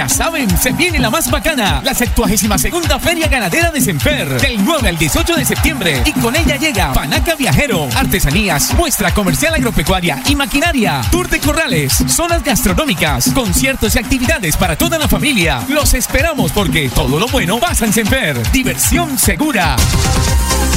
Ya 0.00 0.08
saben, 0.08 0.48
se 0.56 0.72
viene 0.72 0.98
la 0.98 1.10
más 1.10 1.30
bacana, 1.30 1.82
la 1.84 1.92
72 1.92 2.58
segunda 2.58 2.98
Feria 2.98 3.28
Ganadera 3.28 3.70
de 3.70 3.82
Semper, 3.82 4.40
del 4.40 4.64
9 4.64 4.88
al 4.88 4.96
18 4.96 5.36
de 5.36 5.44
septiembre. 5.44 6.02
Y 6.06 6.12
con 6.12 6.34
ella 6.34 6.56
llega 6.56 6.94
Panaca 6.94 7.34
Viajero, 7.34 7.86
artesanías, 7.94 8.72
muestra 8.72 9.12
comercial 9.12 9.52
agropecuaria 9.52 10.22
y 10.26 10.36
maquinaria, 10.36 11.02
tour 11.10 11.28
de 11.28 11.38
corrales, 11.38 12.02
zonas 12.06 12.42
gastronómicas, 12.42 13.30
conciertos 13.34 13.94
y 13.94 13.98
actividades 13.98 14.56
para 14.56 14.74
toda 14.74 14.98
la 14.98 15.06
familia. 15.06 15.66
Los 15.68 15.92
esperamos 15.92 16.50
porque 16.52 16.88
todo 16.88 17.18
lo 17.18 17.28
bueno 17.28 17.60
pasa 17.60 17.84
en 17.84 17.92
Semper. 17.92 18.50
Diversión 18.52 19.18
segura. 19.18 19.76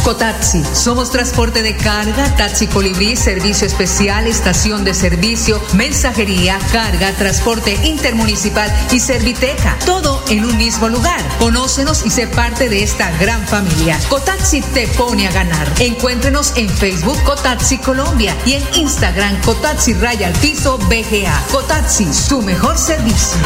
Cotaxi, 0.03 0.61
somos 0.73 1.11
transporte 1.11 1.61
de 1.61 1.77
carga, 1.77 2.35
taxi 2.35 2.67
colibrí, 2.67 3.15
servicio 3.15 3.65
especial, 3.65 4.27
estación 4.27 4.83
de 4.83 4.93
servicio, 4.93 5.61
mensajería, 5.75 6.59
carga, 6.73 7.13
transporte 7.13 7.79
intermunicipal 7.85 8.69
y 8.91 8.99
serviteca, 9.13 9.77
todo 9.85 10.23
en 10.29 10.43
un 10.43 10.57
mismo 10.57 10.89
lugar. 10.89 11.21
Conócenos 11.37 12.03
y 12.03 12.09
sé 12.09 12.25
parte 12.25 12.67
de 12.67 12.81
esta 12.81 13.11
gran 13.19 13.45
familia. 13.45 13.99
Cotaxi 14.09 14.61
te 14.61 14.87
pone 14.87 15.27
a 15.27 15.31
ganar. 15.31 15.71
Encuéntrenos 15.79 16.53
en 16.55 16.67
Facebook 16.67 17.21
Cotaxi 17.23 17.77
Colombia 17.77 18.35
y 18.43 18.53
en 18.53 18.63
Instagram 18.73 19.39
Cotaxi 19.43 19.93
Raya 19.93 20.29
al 20.29 20.33
Piso 20.33 20.79
BGA. 20.79 21.43
Cotaxi, 21.51 22.11
su 22.11 22.41
mejor 22.41 22.75
servicio. 22.75 23.37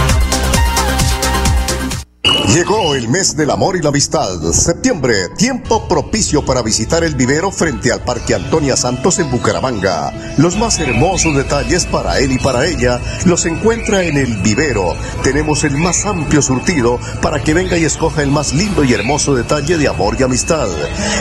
Llegó 2.54 2.96
el 2.96 3.08
mes 3.08 3.36
del 3.38 3.52
amor 3.52 3.76
y 3.76 3.82
la 3.82 3.90
amistad. 3.90 4.40
Septiembre, 4.52 5.30
tiempo 5.38 5.88
propicio 5.88 6.44
para 6.44 6.62
visitar 6.62 7.04
el 7.04 7.16
vivero 7.16 7.52
frente 7.52 7.92
al 7.92 8.04
Parque 8.04 8.36
Antonia 8.36 8.76
Santos 8.76 9.20
en 9.20 9.30
Bucaramanga. 9.30 10.12
Los 10.38 10.58
más 10.58 10.80
hermosos 10.80 11.36
detalles 11.36 11.86
para 11.86 12.20
él 12.20 12.32
y 12.32 12.40
para 12.40 12.66
ella 12.66 13.00
los 13.26 13.46
encuentra 13.46 14.04
en 14.04 14.18
el 14.18 14.42
vivero. 14.42 14.96
Tenemos 15.24 15.64
el 15.64 15.78
más 15.78 16.06
amplio 16.06 16.42
surtido 16.42 17.00
para 17.22 17.44
que 17.44 17.54
venga 17.54 17.78
y 17.78 17.86
escoja 17.86 18.24
el 18.24 18.32
más 18.32 18.54
lindo 18.54 18.84
y 18.84 18.94
hermoso 18.94 19.36
detalle 19.36 19.78
de 19.78 19.88
amor 19.88 20.16
y 20.20 20.24
amistad. 20.24 20.68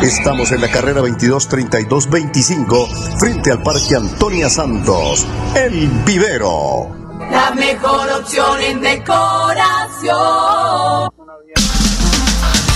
Estamos 0.02 0.52
en 0.52 0.60
la 0.60 0.70
carrera 0.70 1.00
223225 1.00 2.88
frente 3.18 3.52
al 3.52 3.62
Parque 3.62 3.96
Antonia 3.96 4.48
Santos. 4.48 5.26
El 5.54 5.88
vivero. 6.04 7.05
La 7.30 7.50
mejor 7.54 8.10
opción 8.10 8.60
en 8.60 8.80
decoración. 8.80 10.16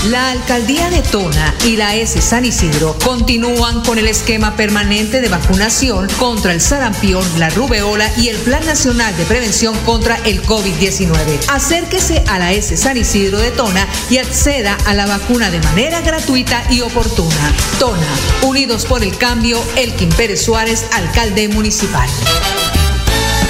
La 0.09 0.31
alcaldía 0.31 0.89
de 0.89 1.03
Tona 1.03 1.55
y 1.67 1.77
la 1.77 1.95
S 1.95 2.23
San 2.23 2.47
Isidro 2.47 2.97
continúan 3.05 3.83
con 3.85 3.99
el 3.99 4.09
esquema 4.09 4.57
permanente 4.57 5.21
de 5.21 5.29
vacunación 5.29 6.09
contra 6.19 6.55
el 6.55 6.63
sarampión, 6.63 7.23
la 7.39 7.51
rubeola 7.51 8.11
y 8.17 8.29
el 8.29 8.39
Plan 8.39 8.65
Nacional 8.65 9.15
de 9.19 9.25
Prevención 9.25 9.77
contra 9.85 10.17
el 10.25 10.43
COVID-19. 10.43 11.49
Acérquese 11.49 12.25
a 12.29 12.39
la 12.39 12.53
S 12.53 12.79
San 12.79 12.97
Isidro 12.97 13.39
de 13.39 13.51
Tona 13.51 13.87
y 14.09 14.17
acceda 14.17 14.79
a 14.87 14.95
la 14.95 15.05
vacuna 15.05 15.51
de 15.51 15.61
manera 15.61 16.01
gratuita 16.01 16.65
y 16.71 16.81
oportuna. 16.81 17.55
Tona, 17.79 18.09
Unidos 18.43 18.87
por 18.87 19.03
el 19.03 19.17
Cambio, 19.19 19.63
Elkin 19.77 20.09
Pérez 20.09 20.43
Suárez, 20.43 20.87
alcalde 20.93 21.49
municipal. 21.49 22.09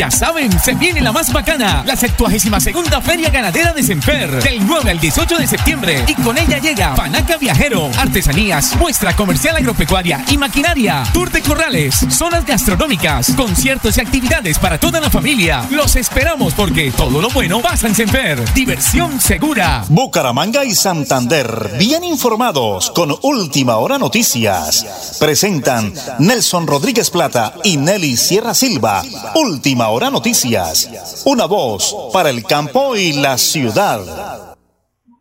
Ya 0.00 0.10
saben, 0.10 0.50
se 0.58 0.72
viene 0.72 1.02
la 1.02 1.12
más 1.12 1.30
bacana, 1.30 1.82
la 1.84 1.94
72 1.94 2.62
segunda 2.62 3.02
Feria 3.02 3.28
Ganadera 3.28 3.74
de 3.74 3.82
Semper, 3.82 4.42
del 4.42 4.66
9 4.66 4.92
al 4.92 4.98
18 4.98 5.36
de 5.36 5.46
septiembre. 5.46 6.04
Y 6.08 6.14
con 6.14 6.38
ella 6.38 6.56
llega 6.56 6.94
Panaca 6.94 7.36
Viajero, 7.36 7.90
artesanías, 7.98 8.76
muestra 8.76 9.14
comercial 9.14 9.56
agropecuaria 9.56 10.24
y 10.30 10.38
maquinaria, 10.38 11.02
tour 11.12 11.30
de 11.30 11.42
corrales, 11.42 12.06
zonas 12.08 12.46
gastronómicas, 12.46 13.34
conciertos 13.36 13.98
y 13.98 14.00
actividades 14.00 14.58
para 14.58 14.80
toda 14.80 15.00
la 15.00 15.10
familia. 15.10 15.66
Los 15.70 15.96
esperamos 15.96 16.54
porque 16.54 16.90
todo 16.92 17.20
lo 17.20 17.28
bueno 17.28 17.60
pasa 17.60 17.86
en 17.86 17.94
Semper. 17.94 18.42
Diversión 18.54 19.20
segura. 19.20 19.84
Bucaramanga 19.90 20.64
y 20.64 20.74
Santander, 20.74 21.72
bien 21.78 22.04
informados 22.04 22.90
con 22.92 23.14
Última 23.20 23.76
Hora 23.76 23.98
Noticias. 23.98 25.18
Presentan 25.20 25.92
Nelson 26.20 26.66
Rodríguez 26.66 27.10
Plata 27.10 27.52
y 27.64 27.76
Nelly 27.76 28.16
Sierra 28.16 28.54
Silva. 28.54 29.02
Última 29.34 29.89
Hora 29.90 30.10
Noticias. 30.10 31.24
Una 31.26 31.46
voz 31.46 32.10
para 32.12 32.30
el 32.30 32.44
campo 32.44 32.94
y 32.94 33.20
la 33.20 33.36
ciudad. 33.36 33.98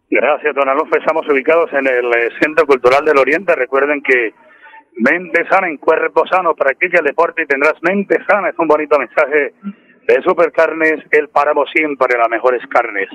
Gracias, 0.09 0.55
don 0.55 0.69
Alonso. 0.69 0.97
Estamos 0.97 1.27
ubicados 1.27 1.71
en 1.73 1.87
el 1.87 2.05
eh, 2.05 2.29
Centro 2.39 2.65
Cultural 2.65 3.03
del 3.05 3.17
Oriente. 3.17 3.55
Recuerden 3.55 4.01
que 4.01 4.33
mente 4.95 5.47
sana 5.49 5.67
en 5.67 5.77
cuerpo 5.77 6.25
sano, 6.27 6.55
practica 6.55 6.99
el 6.99 7.05
deporte 7.05 7.43
y 7.43 7.47
tendrás 7.47 7.75
mente 7.81 8.17
sana. 8.27 8.49
Es 8.49 8.59
un 8.59 8.67
bonito 8.67 8.97
mensaje 8.99 9.53
de 10.07 10.21
Supercarnes, 10.23 11.03
el 11.11 11.29
páramo 11.29 11.65
siempre 11.67 12.17
las 12.17 12.29
mejores 12.29 12.61
carnes. 12.67 13.09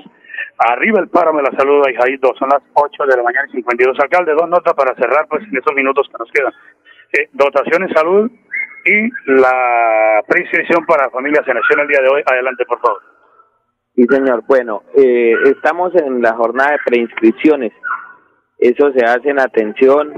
Arriba 0.57 0.99
el 0.99 1.09
páramo, 1.09 1.41
la 1.41 1.51
saluda 1.57 1.91
y 1.91 1.95
Jaito. 1.95 2.33
Son 2.37 2.49
las 2.49 2.63
8 2.73 3.03
de 3.05 3.17
la 3.17 3.23
mañana 3.23 3.47
y 3.49 3.57
52. 3.57 3.97
Alcalde, 3.99 4.33
dos 4.33 4.49
notas 4.49 4.73
para 4.73 4.95
cerrar 4.95 5.27
pues 5.27 5.43
en 5.43 5.57
esos 5.57 5.73
minutos 5.73 6.07
que 6.07 6.17
nos 6.17 6.31
quedan. 6.31 6.53
Eh, 7.17 7.29
dotación 7.33 7.89
y 7.89 7.93
salud 7.93 8.31
y 8.85 9.09
la 9.25 10.23
preinscripción 10.27 10.85
para 10.85 11.09
familias 11.09 11.43
en 11.47 11.79
el 11.79 11.87
día 11.87 12.01
de 12.01 12.09
hoy. 12.09 12.21
Adelante, 12.25 12.65
por 12.65 12.79
favor. 12.79 13.01
Sí, 13.95 14.05
señor. 14.09 14.43
Bueno, 14.47 14.83
eh, 14.95 15.33
estamos 15.45 15.93
en 15.95 16.21
la 16.21 16.33
jornada 16.33 16.73
de 16.73 16.77
preinscripciones. 16.85 17.73
Eso 18.59 18.91
se 18.91 19.03
hace 19.03 19.29
en 19.29 19.39
atención. 19.39 20.13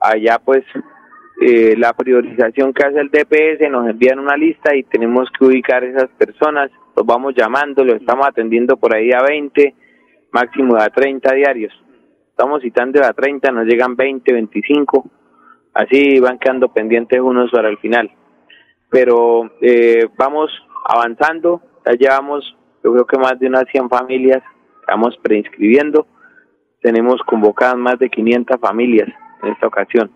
Allá, 0.00 0.38
pues, 0.44 0.64
eh, 1.40 1.74
la 1.76 1.92
priorización 1.92 2.72
que 2.72 2.86
hace 2.86 3.00
el 3.00 3.10
DPS, 3.10 3.68
nos 3.68 3.88
envían 3.88 4.20
una 4.20 4.36
lista 4.36 4.74
y 4.76 4.84
tenemos 4.84 5.28
que 5.36 5.46
ubicar 5.46 5.82
esas 5.82 6.08
personas. 6.10 6.70
Los 6.96 7.04
vamos 7.04 7.34
llamando, 7.36 7.84
los 7.84 7.96
estamos 7.96 8.28
atendiendo 8.28 8.76
por 8.76 8.94
ahí 8.94 9.10
a 9.12 9.22
20, 9.22 9.74
máximo 10.32 10.76
a 10.76 10.88
30 10.88 11.34
diarios. 11.34 11.72
Estamos 12.30 12.62
citando 12.62 13.04
a 13.04 13.12
30, 13.12 13.50
nos 13.50 13.66
llegan 13.66 13.96
20, 13.96 14.32
25 14.32 15.17
así 15.74 16.20
van 16.20 16.38
quedando 16.38 16.68
pendientes 16.68 17.20
unos 17.20 17.50
para 17.50 17.68
el 17.68 17.78
final. 17.78 18.10
Pero 18.90 19.50
eh, 19.60 20.06
vamos 20.16 20.50
avanzando, 20.84 21.62
ya 21.84 21.92
llevamos 21.92 22.56
yo 22.82 22.92
creo 22.92 23.06
que 23.06 23.18
más 23.18 23.38
de 23.38 23.46
unas 23.46 23.64
100 23.70 23.88
familias, 23.88 24.42
estamos 24.80 25.16
preinscribiendo, 25.22 26.06
tenemos 26.80 27.20
convocadas 27.26 27.76
más 27.76 27.98
de 27.98 28.08
500 28.08 28.60
familias 28.60 29.08
en 29.42 29.52
esta 29.52 29.66
ocasión. 29.66 30.10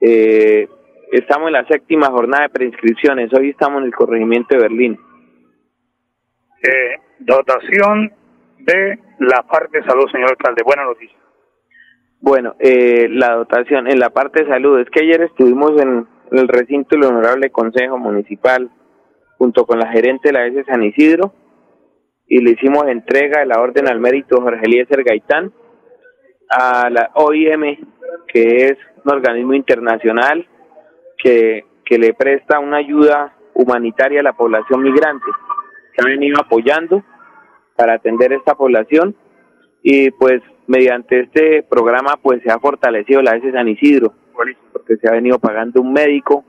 Eh, 0.00 0.68
estamos 1.12 1.48
en 1.48 1.54
la 1.54 1.66
séptima 1.66 2.06
jornada 2.06 2.44
de 2.44 2.48
preinscripciones, 2.50 3.32
hoy 3.34 3.50
estamos 3.50 3.80
en 3.80 3.86
el 3.86 3.94
corregimiento 3.94 4.54
de 4.54 4.62
Berlín. 4.62 4.98
Eh, 6.62 7.00
dotación 7.18 8.12
de 8.58 8.98
la 9.18 9.42
parte 9.42 9.78
de 9.78 9.84
salud, 9.84 10.08
señor 10.10 10.30
alcalde, 10.30 10.62
buena 10.64 10.84
noticia. 10.84 11.18
Bueno, 12.24 12.56
eh, 12.58 13.06
la 13.10 13.34
dotación 13.34 13.86
en 13.86 13.98
la 13.98 14.08
parte 14.08 14.42
de 14.42 14.48
salud, 14.48 14.80
es 14.80 14.88
que 14.88 15.02
ayer 15.02 15.20
estuvimos 15.20 15.78
en 15.78 16.06
el 16.32 16.48
recinto 16.48 16.96
del 16.96 17.04
Honorable 17.04 17.50
Consejo 17.50 17.98
Municipal 17.98 18.70
junto 19.36 19.66
con 19.66 19.78
la 19.78 19.92
gerente 19.92 20.30
de 20.30 20.32
la 20.32 20.46
S 20.46 20.64
San 20.64 20.82
Isidro 20.82 21.34
y 22.26 22.40
le 22.40 22.52
hicimos 22.52 22.86
entrega 22.86 23.40
de 23.40 23.46
la 23.46 23.60
orden 23.60 23.88
al 23.88 24.00
mérito 24.00 24.40
Jorge 24.40 24.64
Eliezer 24.64 25.04
Gaitán 25.04 25.52
a 26.48 26.88
la 26.88 27.10
OIM, 27.12 27.76
que 28.26 28.68
es 28.68 28.78
un 29.04 29.12
organismo 29.12 29.52
internacional 29.52 30.48
que, 31.18 31.66
que 31.84 31.98
le 31.98 32.14
presta 32.14 32.58
una 32.58 32.78
ayuda 32.78 33.36
humanitaria 33.52 34.20
a 34.20 34.24
la 34.24 34.32
población 34.32 34.82
migrante, 34.82 35.26
que 35.92 36.02
ha 36.02 36.08
venido 36.08 36.40
apoyando 36.40 37.04
para 37.76 37.96
atender 37.96 38.32
esta 38.32 38.54
población 38.54 39.14
y 39.82 40.10
pues 40.12 40.40
mediante 40.66 41.20
este 41.20 41.62
programa 41.62 42.14
pues 42.22 42.42
se 42.42 42.50
ha 42.50 42.58
fortalecido 42.58 43.22
la 43.22 43.36
S 43.36 43.50
San 43.52 43.68
Isidro, 43.68 44.14
porque 44.72 44.96
se 44.96 45.08
ha 45.08 45.12
venido 45.12 45.38
pagando 45.38 45.80
un 45.80 45.92
médico, 45.92 46.44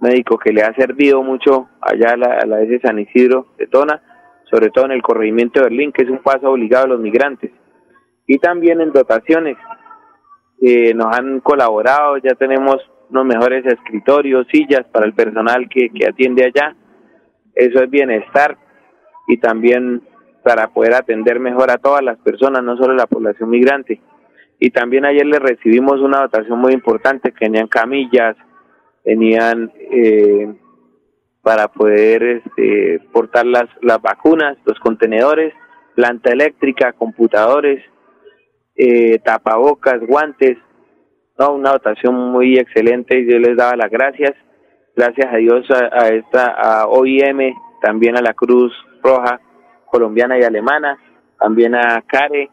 médico 0.00 0.38
que 0.38 0.52
le 0.52 0.62
ha 0.62 0.74
servido 0.74 1.22
mucho 1.22 1.68
allá 1.80 2.12
a 2.12 2.16
la, 2.16 2.38
a 2.42 2.46
la 2.46 2.62
S 2.62 2.80
San 2.82 2.98
Isidro 2.98 3.48
de 3.58 3.66
Tona, 3.66 4.02
sobre 4.50 4.70
todo 4.70 4.86
en 4.86 4.92
el 4.92 5.02
corregimiento 5.02 5.60
de 5.60 5.64
Berlín, 5.64 5.92
que 5.92 6.02
es 6.02 6.10
un 6.10 6.18
paso 6.18 6.50
obligado 6.50 6.84
a 6.84 6.88
los 6.88 7.00
migrantes. 7.00 7.50
Y 8.26 8.38
también 8.38 8.80
en 8.80 8.92
dotaciones, 8.92 9.56
eh, 10.60 10.94
nos 10.94 11.16
han 11.16 11.40
colaborado, 11.40 12.18
ya 12.18 12.34
tenemos 12.34 12.76
unos 13.10 13.26
mejores 13.26 13.66
escritorios, 13.66 14.46
sillas 14.50 14.84
para 14.92 15.06
el 15.06 15.12
personal 15.12 15.68
que, 15.68 15.90
que 15.90 16.06
atiende 16.06 16.44
allá. 16.44 16.76
Eso 17.54 17.82
es 17.82 17.90
bienestar 17.90 18.56
y 19.28 19.38
también 19.38 20.02
para 20.42 20.68
poder 20.68 20.94
atender 20.94 21.40
mejor 21.40 21.70
a 21.70 21.78
todas 21.78 22.02
las 22.02 22.18
personas, 22.18 22.62
no 22.62 22.76
solo 22.76 22.94
la 22.94 23.06
población 23.06 23.50
migrante. 23.50 24.00
Y 24.58 24.70
también 24.70 25.04
ayer 25.04 25.26
le 25.26 25.38
recibimos 25.38 26.00
una 26.00 26.20
dotación 26.20 26.58
muy 26.58 26.72
importante, 26.72 27.32
que 27.32 27.46
tenían 27.46 27.68
camillas, 27.68 28.36
tenían 29.02 29.72
eh, 29.90 30.54
para 31.42 31.68
poder 31.68 32.22
este, 32.22 33.00
portar 33.12 33.46
las, 33.46 33.68
las 33.80 34.00
vacunas, 34.00 34.56
los 34.64 34.78
contenedores, 34.78 35.52
planta 35.94 36.30
eléctrica, 36.30 36.92
computadores, 36.92 37.82
eh, 38.76 39.18
tapabocas, 39.18 40.00
guantes, 40.06 40.56
no, 41.38 41.54
una 41.54 41.72
dotación 41.72 42.14
muy 42.14 42.56
excelente 42.58 43.18
y 43.18 43.30
yo 43.30 43.38
les 43.38 43.56
daba 43.56 43.76
las 43.76 43.90
gracias, 43.90 44.32
gracias 44.94 45.32
a 45.32 45.36
Dios 45.36 45.66
a, 45.70 46.08
esta 46.08 46.46
a 46.46 46.86
OIM, 46.86 47.54
también 47.80 48.16
a 48.16 48.22
la 48.22 48.34
Cruz 48.34 48.72
Roja 49.02 49.40
colombiana 49.92 50.38
y 50.38 50.42
alemana, 50.42 50.98
también 51.38 51.74
a 51.74 52.02
CARE 52.06 52.50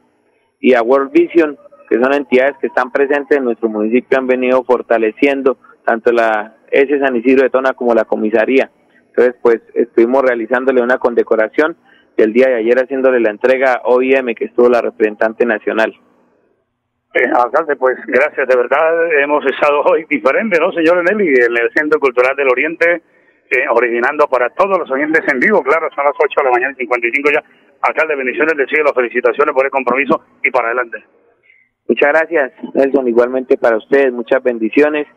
y 0.60 0.74
a 0.74 0.82
World 0.82 1.12
Vision, 1.12 1.58
que 1.90 2.00
son 2.00 2.14
entidades 2.14 2.58
que 2.60 2.68
están 2.68 2.92
presentes 2.92 3.38
en 3.38 3.46
nuestro 3.46 3.70
municipio, 3.70 4.20
han 4.20 4.28
venido 4.28 4.64
fortaleciendo 4.64 5.58
tanto 5.86 6.12
la 6.12 6.58
S 6.70 7.00
San 7.00 7.16
Isidro 7.16 7.44
de 7.44 7.50
Tona 7.50 7.74
como 7.74 7.96
la 7.96 8.04
comisaría. 8.04 8.70
Entonces, 9.08 9.36
pues 9.42 9.62
estuvimos 9.74 10.22
realizándole 10.22 10.82
una 10.82 10.98
condecoración 10.98 11.78
y 12.18 12.22
el 12.22 12.34
día 12.34 12.50
de 12.50 12.56
ayer 12.56 12.78
haciéndole 12.78 13.22
la 13.22 13.32
entrega 13.32 13.76
a 13.76 13.82
OIM, 13.86 14.36
que 14.36 14.46
estuvo 14.46 14.70
la 14.70 14.82
representante 14.82 15.46
nacional. 15.46 15.96
Eh, 17.14 17.32
pues 17.80 17.96
gracias, 18.06 18.48
de 18.48 18.56
verdad 18.56 19.22
hemos 19.24 19.44
estado 19.46 19.82
hoy 19.84 20.06
diferente, 20.08 20.60
¿no, 20.60 20.72
señor? 20.74 21.04
En 21.10 21.20
el 21.20 21.72
Centro 21.74 22.00
Cultural 22.00 22.36
del 22.36 22.50
Oriente, 22.50 23.02
eh, 23.52 23.66
originando 23.70 24.28
para 24.28 24.50
todos 24.52 24.78
los 24.78 24.92
oyentes 24.92 25.24
en 25.32 25.40
vivo, 25.40 25.64
claro, 25.64 25.90
son 25.96 26.06
las 26.06 26.14
8 26.18 26.28
de 26.38 26.44
la 26.44 26.52
mañana 26.52 26.74
y 26.78 26.82
55 26.84 27.30
ya. 27.34 27.44
Alcalde, 27.82 28.16
bendiciones 28.16 28.56
del 28.56 28.68
cielo, 28.68 28.94
felicitaciones 28.94 29.54
por 29.54 29.66
el 29.66 29.72
compromiso 29.72 30.22
y 30.44 30.52
para 30.52 30.68
adelante. 30.68 31.04
Muchas 31.88 32.10
gracias, 32.10 32.52
Nelson, 32.76 33.08
igualmente 33.08 33.58
para 33.58 33.78
ustedes, 33.78 34.14
muchas 34.14 34.44
bendiciones, 34.44 35.08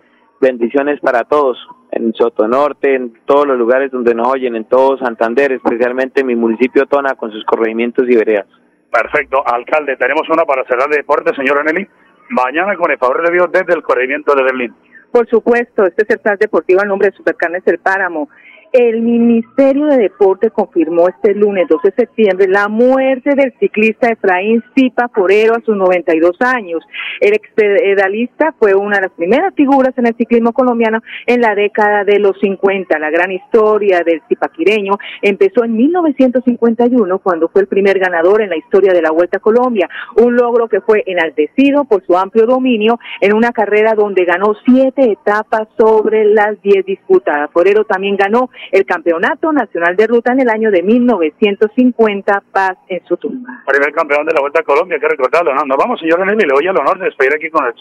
bendiciones 0.40 0.98
para 1.00 1.24
todos, 1.24 1.58
en 1.90 2.14
Sotonorte, 2.14 2.94
en 2.94 3.12
todos 3.26 3.46
los 3.46 3.58
lugares 3.58 3.90
donde 3.90 4.14
nos 4.14 4.28
oyen, 4.28 4.56
en 4.56 4.64
todo 4.64 4.96
Santander, 4.96 5.52
especialmente 5.52 6.22
en 6.22 6.28
mi 6.28 6.36
municipio 6.36 6.86
Tona 6.86 7.14
con 7.14 7.30
sus 7.30 7.44
corregimientos 7.44 8.08
y 8.08 8.16
veredas. 8.16 8.46
Perfecto, 8.90 9.42
alcalde, 9.46 9.96
tenemos 9.96 10.26
una 10.30 10.44
para 10.44 10.64
cerrar 10.64 10.88
de 10.88 10.96
deporte, 10.96 11.34
señor 11.34 11.62
Nelly. 11.64 11.86
Mañana, 12.30 12.76
con 12.76 12.90
el 12.90 12.98
favor 12.98 13.22
de 13.26 13.32
Dios, 13.32 13.52
desde 13.52 13.74
el 13.74 13.82
corregimiento 13.82 14.34
de 14.34 14.42
Berlín. 14.42 14.74
Por 15.12 15.28
supuesto, 15.28 15.86
este 15.86 16.04
es 16.04 16.10
el 16.10 16.20
plan 16.20 16.38
deportivo 16.40 16.80
al 16.80 16.88
nombre 16.88 17.10
de 17.10 17.16
Supercarnes 17.16 17.62
El 17.66 17.78
Páramo. 17.78 18.30
El 18.72 19.02
Ministerio 19.02 19.84
de 19.84 19.98
Deporte 19.98 20.48
confirmó 20.48 21.06
este 21.06 21.34
lunes 21.34 21.68
12 21.68 21.88
de 21.90 21.94
septiembre 21.94 22.48
la 22.48 22.68
muerte 22.68 23.34
del 23.34 23.52
ciclista 23.60 24.08
Efraín 24.08 24.64
Zipa 24.74 25.10
Forero 25.14 25.56
a 25.56 25.60
sus 25.60 25.76
92 25.76 26.40
años. 26.40 26.82
El 27.20 27.34
expedalista 27.34 28.54
fue 28.58 28.74
una 28.74 28.96
de 28.96 29.02
las 29.02 29.10
primeras 29.10 29.54
figuras 29.54 29.92
en 29.98 30.06
el 30.06 30.16
ciclismo 30.16 30.54
colombiano 30.54 31.02
en 31.26 31.42
la 31.42 31.54
década 31.54 32.04
de 32.04 32.18
los 32.18 32.40
50. 32.40 32.98
La 32.98 33.10
gran 33.10 33.30
historia 33.30 34.00
del 34.06 34.22
zipaquireño 34.26 34.94
empezó 35.20 35.64
en 35.64 35.76
1951 35.76 37.18
cuando 37.18 37.50
fue 37.50 37.60
el 37.60 37.68
primer 37.68 37.98
ganador 37.98 38.40
en 38.40 38.48
la 38.48 38.56
historia 38.56 38.94
de 38.94 39.02
la 39.02 39.10
Vuelta 39.10 39.36
a 39.36 39.40
Colombia, 39.40 39.86
un 40.16 40.34
logro 40.34 40.68
que 40.68 40.80
fue 40.80 41.02
enaltecido 41.04 41.84
por 41.84 42.06
su 42.06 42.16
amplio 42.16 42.46
dominio 42.46 42.98
en 43.20 43.34
una 43.34 43.52
carrera 43.52 43.92
donde 43.94 44.24
ganó 44.24 44.54
siete 44.64 45.12
etapas 45.12 45.68
sobre 45.76 46.24
las 46.24 46.58
diez 46.62 46.86
disputadas. 46.86 47.50
Forero 47.52 47.84
también 47.84 48.16
ganó 48.16 48.48
el 48.70 48.84
Campeonato 48.84 49.52
Nacional 49.52 49.96
de 49.96 50.06
Ruta 50.06 50.32
en 50.32 50.40
el 50.40 50.48
año 50.48 50.70
de 50.70 50.82
1950, 50.82 52.42
paz 52.52 52.76
en 52.88 53.04
su 53.06 53.16
tumba. 53.16 53.62
Primer 53.66 53.92
campeón 53.92 54.26
de 54.26 54.34
la 54.34 54.40
Vuelta 54.40 54.60
a 54.60 54.62
Colombia, 54.62 54.96
hay 54.96 55.00
que 55.00 55.08
recordarlo, 55.08 55.54
¿no? 55.54 55.64
Nos 55.64 55.76
vamos, 55.76 56.00
señor 56.00 56.24
Nelly, 56.24 56.46
le 56.46 56.54
doy 56.54 56.66
el 56.66 56.76
honor 56.76 56.98
de 56.98 57.06
despedir 57.06 57.34
aquí 57.34 57.50
con 57.50 57.66
el... 57.66 57.74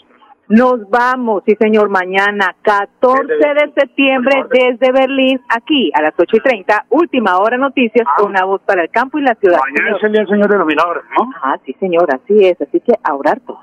Nos 0.48 0.90
vamos, 0.90 1.44
sí 1.46 1.56
señor, 1.58 1.88
mañana 1.88 2.54
14 2.62 3.26
de 3.26 3.72
septiembre 3.74 4.44
desde 4.50 4.92
Berlín, 4.92 5.40
aquí 5.48 5.90
a 5.94 6.02
las 6.02 6.12
8 6.18 6.36
y 6.36 6.40
30, 6.40 6.86
última 6.90 7.38
hora 7.38 7.56
noticias 7.56 8.06
con 8.16 8.30
una 8.30 8.44
voz 8.44 8.60
para 8.66 8.82
el 8.82 8.90
campo 8.90 9.18
y 9.18 9.22
la 9.22 9.34
ciudad. 9.36 9.58
Mañana 9.60 9.96
es 9.96 10.04
el 10.04 10.12
día 10.12 10.20
del 10.20 10.28
Señor 10.28 10.50
de 10.50 10.58
los 10.58 10.66
Milagros, 10.66 11.04
¿no? 11.16 11.30
Ah, 11.42 11.56
sí 11.64 11.74
señor, 11.78 12.06
así 12.12 12.44
es, 12.44 12.60
así 12.60 12.80
que 12.80 12.92
a 13.02 13.14
orar 13.14 13.40
todo. 13.40 13.60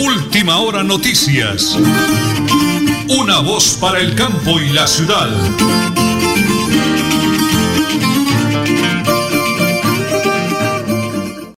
Última 0.00 0.58
hora 0.58 0.82
noticias. 0.82 1.78
Una 3.08 3.40
voz 3.40 3.78
para 3.80 4.00
el 4.00 4.14
campo 4.14 4.60
y 4.60 4.68
la 4.68 4.86
ciudad. 4.86 5.28